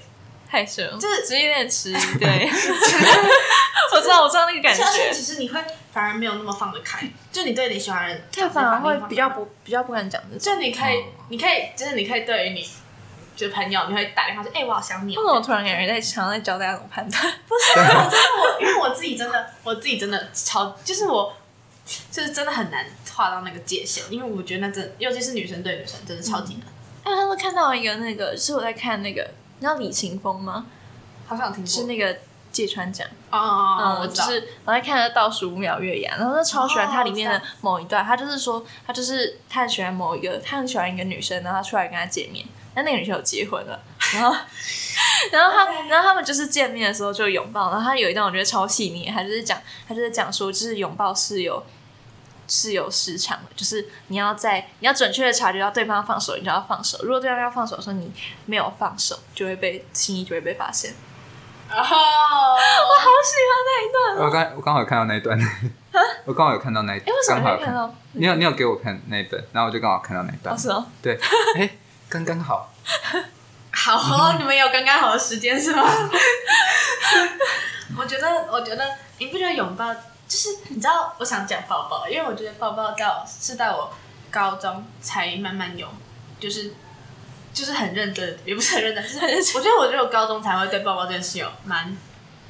[0.50, 2.18] 害羞，就是只是有点迟疑。
[2.20, 2.50] 对，
[3.95, 4.84] 我知道，我知道那个感觉。
[5.14, 10.38] 其实你会反而没有那么放得开，就你对你喜欢的人，对，反而会比较，不比较不敢讲的。
[10.38, 12.68] 就你可以哦，你可以，就是你可以对于你。
[13.36, 15.22] 就是朋友，你会打电话说：“哎、我好想你、哦。
[15.22, 17.24] 为什么突然感觉在常在教大家怎么判断？
[17.47, 21.34] 不是，我真的我， 因为我自己真的，我自己真的超，就是我，
[22.12, 26.64] 就是真的很难画到那个界限，因为我觉得那真，尤其是女生对女生，真的超级难。
[27.06, 29.26] 哎，上次看到一个那个，是我在看那个，
[29.60, 30.66] 你知道李勤峰吗？
[31.28, 32.18] 好像有听过，是那个
[32.51, 33.07] 芥川奖。
[33.30, 43.80] 哦哦我知道，就是我在看了倒数五秒月牙，然后就超喜欢他里面的某一段，他就是说他就是他很喜欢某一个，他很喜欢一个女生，然后他出来跟他见面，但那个女生有结婚了，
[44.16, 44.36] 然后
[45.32, 51.62] 然后他然后他们就是见面的时候就拥抱，然后他有一段我觉得超细腻，他就是讲他就是讲说就是拥抱是有。
[52.50, 56.97] 是有时长的，就是你要在你要准确的察觉到对方要放手，你就要放手。
[57.04, 58.12] 如果对方要放手的时候，你
[58.45, 60.93] 没有放手，就会被轻易就会被发现。
[61.72, 64.26] 哦， 我好喜欢那一段哦！
[64.26, 65.39] 我刚我刚好有看到那一段，
[66.26, 67.95] 我刚好有看到那一哎，为什刚好有么没看到？
[68.14, 71.20] 你有你有给我看那一段，然后我就刚好看到那一段哦，，是哦，对，
[71.58, 71.70] 哎，
[72.10, 72.74] 刚刚好，
[73.72, 75.84] 好哦，你们有刚刚好的时间是吗？
[77.97, 78.84] 我觉得，我觉得
[79.20, 79.93] 你不觉得拥抱
[80.30, 83.91] 就是你知道，我想讲抱抱，因为我觉得抱抱到是在我
[84.30, 85.88] 高中才慢慢有，
[86.39, 86.71] 就是
[87.51, 89.09] 就是很认真，也不是很认真，就
[89.41, 91.97] 是 我觉得我觉得我高中才会对抱抱这件事有蛮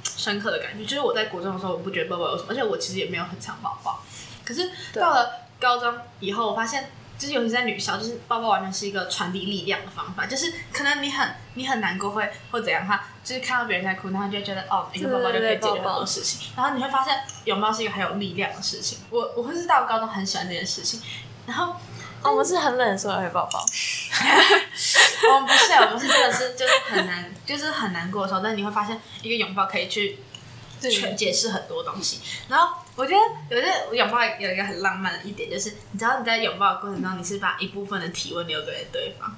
[0.04, 0.84] 深刻的感觉。
[0.84, 4.04] 就是我在国中的时候，我不觉得抱抱有什么，而且我其实也没有很常抱抱。
[4.44, 10.26] 可是到了高中以后，我发现，就是尤其在女校，就是抱抱完全是一个传递力量的方法。
[10.26, 16.50] 就是可能你很你很难过会或怎样的话，就是看到别人在哭，然后就会觉得哦，一个抱抱就可以解决很多事情。
[16.56, 19.00] 然后你会发现，拥抱是一个很有力量的事情。
[19.10, 21.02] 我我会是到高中很喜欢这件事情。
[21.46, 21.76] 然后
[22.22, 23.60] 哦我们是很冷的时候会抱抱，
[25.34, 30.20] 我 们不是，我们是真的是就是很难，就是很难过的时候，但你会发现一个拥抱可以去
[30.80, 32.22] 全解释很多东西。
[32.48, 39.38] 然后我觉得有些拥抱有一个很浪漫的一点，就是你知道你在拥抱的过程中，你是把一部分的体温留给对方，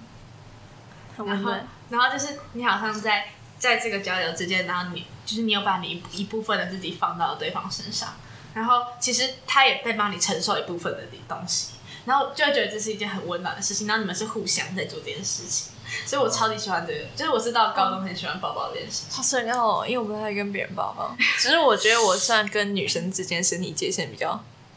[1.15, 1.67] 然后很温暖。
[1.91, 3.27] 然后就是你好像在
[3.59, 8.15] 在这个交流之间，然后你就是你有把你一一部分的自己放到了对方身上，
[8.55, 11.73] 然后其实他也在帮你承受一部分的东西。
[12.05, 15.70] 然后就会觉得这是一件很温暖的事情，然后你们是互相在做这件事情，
[16.05, 19.17] 所以我超级喜欢这个，就是我是到高中很喜欢抱抱这件事情。
[19.17, 24.31] 好深奥哦，因为我不太跟别人抱抱，只是我觉得我算跟女生之间身体界限比较，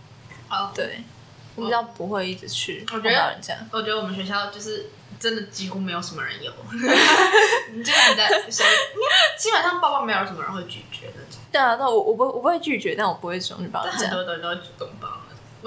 [0.51, 1.03] 哦，对
[1.57, 3.57] 我比较不会一直去碰我觉得到人家。
[3.71, 4.91] 我觉得我们学校就是
[5.21, 6.53] 真的几乎没有什么人有，
[7.73, 8.65] 你就是你在谁，
[9.39, 14.17] 基本上抱抱没有什么人会拒绝那种，对啊，那我我不我不会拒绝，但我不会主动去抱但很人家。
[14.17, 15.09] 多人都会主动抱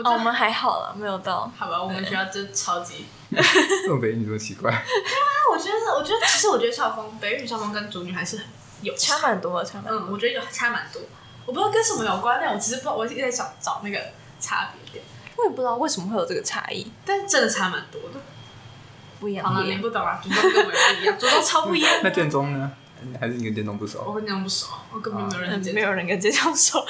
[0.04, 1.52] 哦，我们还好了，没有到。
[1.58, 3.06] 好吧，我们学校真的超级。
[3.30, 8.46] 这种北语这么奇怪，对啊我觉得，我觉得其实我觉得校风，北语校风跟主女还是很
[8.82, 10.00] 有差蛮多的，差蛮多。
[10.00, 11.02] 嗯，我觉得有差蛮多。
[11.46, 14.00] 我不知道跟什么有关，但我其实不知道，我一直在找找那个
[14.40, 16.92] 差别点，我也不知道为什么会有这个差异。
[17.06, 18.20] 但真的差蛮多的。
[19.20, 19.46] 不一样。
[19.46, 21.92] 好了，你不懂啊，主动跟我也不一样，主动超不一样。
[22.04, 22.72] 那建中呢？
[23.20, 24.14] 还是你跟建中不熟我熟？
[24.14, 25.74] 跟建中不熟，我根本没有人嗯建中。
[25.74, 26.86] 没有人跟这种说。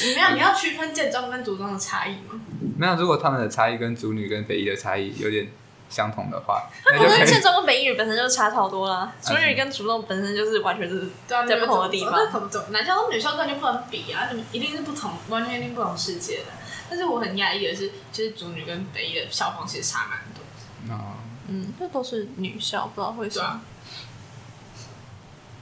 [0.00, 2.40] 你没有，你要区分建中跟主中的差异吗？
[2.76, 5.46] 没有，如果他们的差异跟主女跟北一的差异有点
[5.90, 7.18] 相同的话， 那我就可以。
[7.18, 12.12] 觉得建中跟北一女本身就差超多啦，主女跟主动本身就是完全就是对啊，在不同的地方。
[12.12, 14.28] 那男校跟女校根本就不能比啊！
[14.30, 16.44] 你们一定是不同，完全一定不同世界的。
[16.88, 20.94] 但是我很讶异的是，就是主女跟北一的校风其实差蛮多。
[20.94, 21.14] 哦，
[21.48, 23.60] 嗯，这都是女校，不知道为什么啊。，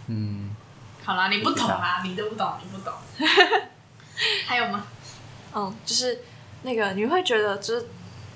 [0.06, 0.50] 嗯，
[1.04, 2.94] 好啦，你不懂啊，你都不懂，你不懂。
[4.46, 4.86] 还有吗？
[5.54, 6.20] 嗯，就是
[6.62, 7.80] 那个你会觉得就是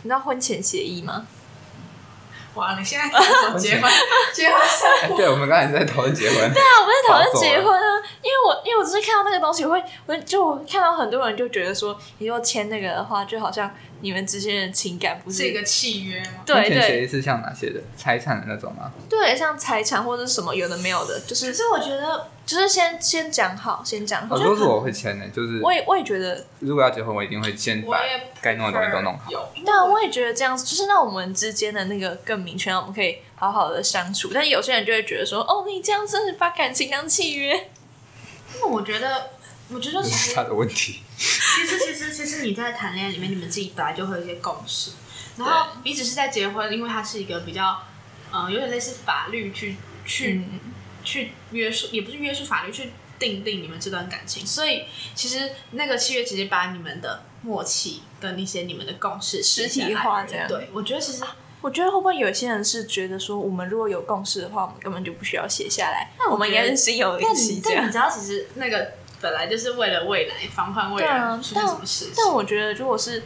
[0.03, 1.27] 你知道婚前协议吗？
[2.55, 3.91] 哇，你现在 跟我结婚，
[4.33, 6.37] 结婚对，我们刚才在讨论结婚。
[6.53, 13.69] 对啊，我们在讨论结婚啊，因为我因为我只是看到那个东西，我会我就我看到很多人就觉得说，你如果签那个的话，就好像
[14.01, 16.43] 你们之间的情感不是是一个契约吗？
[16.45, 17.81] 对婚前协对议是像哪些的？
[17.97, 18.93] 财产的那种吗？
[19.09, 24.45] 对，像财产或者什么有的没有的，就是可是我觉得，就是先先讲好，先讲好很。
[24.45, 27.99] 多是我会签的，就是我也我也觉得，如果要结婚，我一定会先把
[28.43, 29.31] 该弄的东西都弄好。
[29.31, 34.31] 有，对啊，我也觉得这样子，就是让我们之间的那个更明确，让我们可以好好的相处。
[34.35, 37.69] 但有些人就会觉得说，哦，你这样真是把感情当契约。
[38.61, 39.31] 那我觉得，
[39.71, 41.01] 我觉得其实这是他的问题。
[41.17, 44.91] 其实其实其实你在谈恋爱里面，你们自己本来就会有一些共识，
[45.37, 47.83] 然后你只是在结婚，因为它是一个比较，
[48.31, 50.61] 呃，有点类似法律去去、嗯，
[51.03, 54.85] 去约束，也不是约束法律去定定你们这段感情，所以
[55.15, 60.49] 其实那个契约直接把你们的默契跟一些你们的共识实体化这样。
[60.49, 61.23] 对，我觉得其实
[61.63, 67.93] 我觉得会不会有些人是觉得说，我们如果有共识的话，我们根本就不需要写下来，那我我们应该是有一但犀这样你但你。
[67.93, 68.93] 知道，其实那个
[69.25, 72.15] 本来就是为了未来防范未来啊出现什么事情。
[72.15, 73.23] 但我觉得，如果是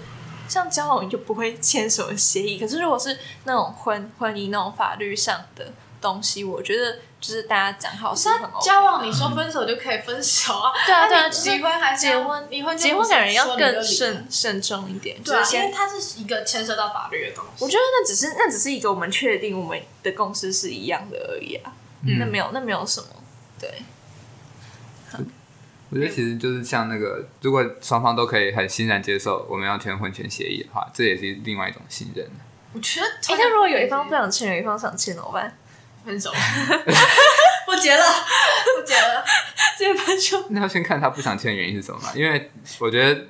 [0.46, 10.70] 像交往就不会签什么协议，可是如果是那种婚婚姻那种法律上的东西，我觉得就是大家讲好是很 OK 交往，你说分手就可以分手啊？
[10.86, 15.57] 对啊对啊就是离婚还是结婚离婚结婚感觉要更慎慎重一点，对啊，是。
[15.57, 17.64] 因为它是一个牵涉到法律的东西。
[17.64, 21.72] 我觉得那只是那只是一个我们确定我们的共识是一样的而已啊，
[22.18, 23.09] 那没有那没有什么，
[23.61, 23.82] 对，
[25.91, 32.26] 我觉得其实就是像那个，如果双方都可以很欣然接受我们要签婚前协议的话，这也是另外一种信任。
[32.74, 35.57] 我觉得，哎、那如果有一方不想签，有一方想签怎么办？
[36.05, 36.30] 分手，
[37.66, 38.05] 不结了，
[38.76, 39.24] 不结了。
[39.76, 42.11] 直接分手 那要先看他不想签的原因是什么嘛？
[42.14, 43.26] 因为我觉得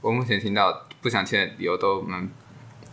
[0.00, 2.28] 我目前听到不想签的理由都蛮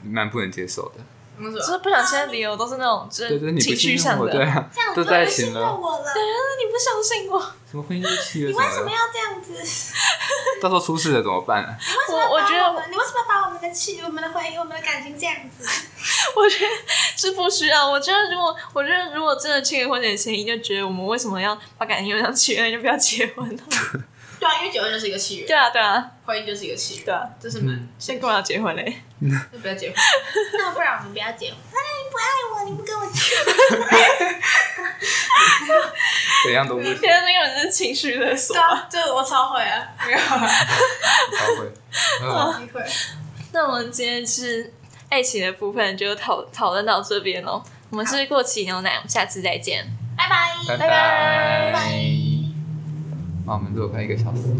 [0.03, 1.03] 蛮不能接受的。
[1.39, 9.53] 就就是不想签的理由都是那种就是你不情绪信任我，上的，对啊，都在一起了，我了，对啊，你不相信我，什么婚姻就是契约什么的，要这样子？
[10.61, 11.77] 到时候出事了怎么办啊？
[12.09, 15.63] 我我觉得你为什么把我们的气、我们的婚姻、我们的感情这样子？
[16.35, 16.71] 我觉得
[17.15, 17.89] 是不需要。
[17.89, 23.63] 我觉得如果我觉得如果真的签个婚前协议，就觉得我们为什么要把感情用上契约， 就不要结婚了。
[24.39, 29.01] 对啊，因为结婚就是一个契约，对啊，对啊，婚姻就是一个契约，对啊，这是蛮，先跟我要结婚嘞？
[29.51, 29.95] 就不要结婚。
[30.57, 31.57] 那不然我们不要结婚？
[31.73, 32.23] 那你不爱
[32.53, 33.35] 我，你不跟我结
[33.75, 34.39] 婚？
[36.45, 38.61] 怎样都不行，现在这个是情绪勒索对。
[38.63, 40.47] 啊，这我超会啊，没有啊，
[41.37, 41.71] 超会。
[42.21, 42.81] 嗯机会。
[43.51, 44.73] 那我们今天是
[45.09, 47.61] 爱情的部分就讨讨论到这边喽。
[47.89, 49.85] 我们是过期牛奶，我们下次再见。
[50.15, 50.53] 拜拜。
[50.67, 52.28] 拜拜拜
[53.49, 53.55] 拜。
[53.55, 54.53] 哇，我们录了快一个小时。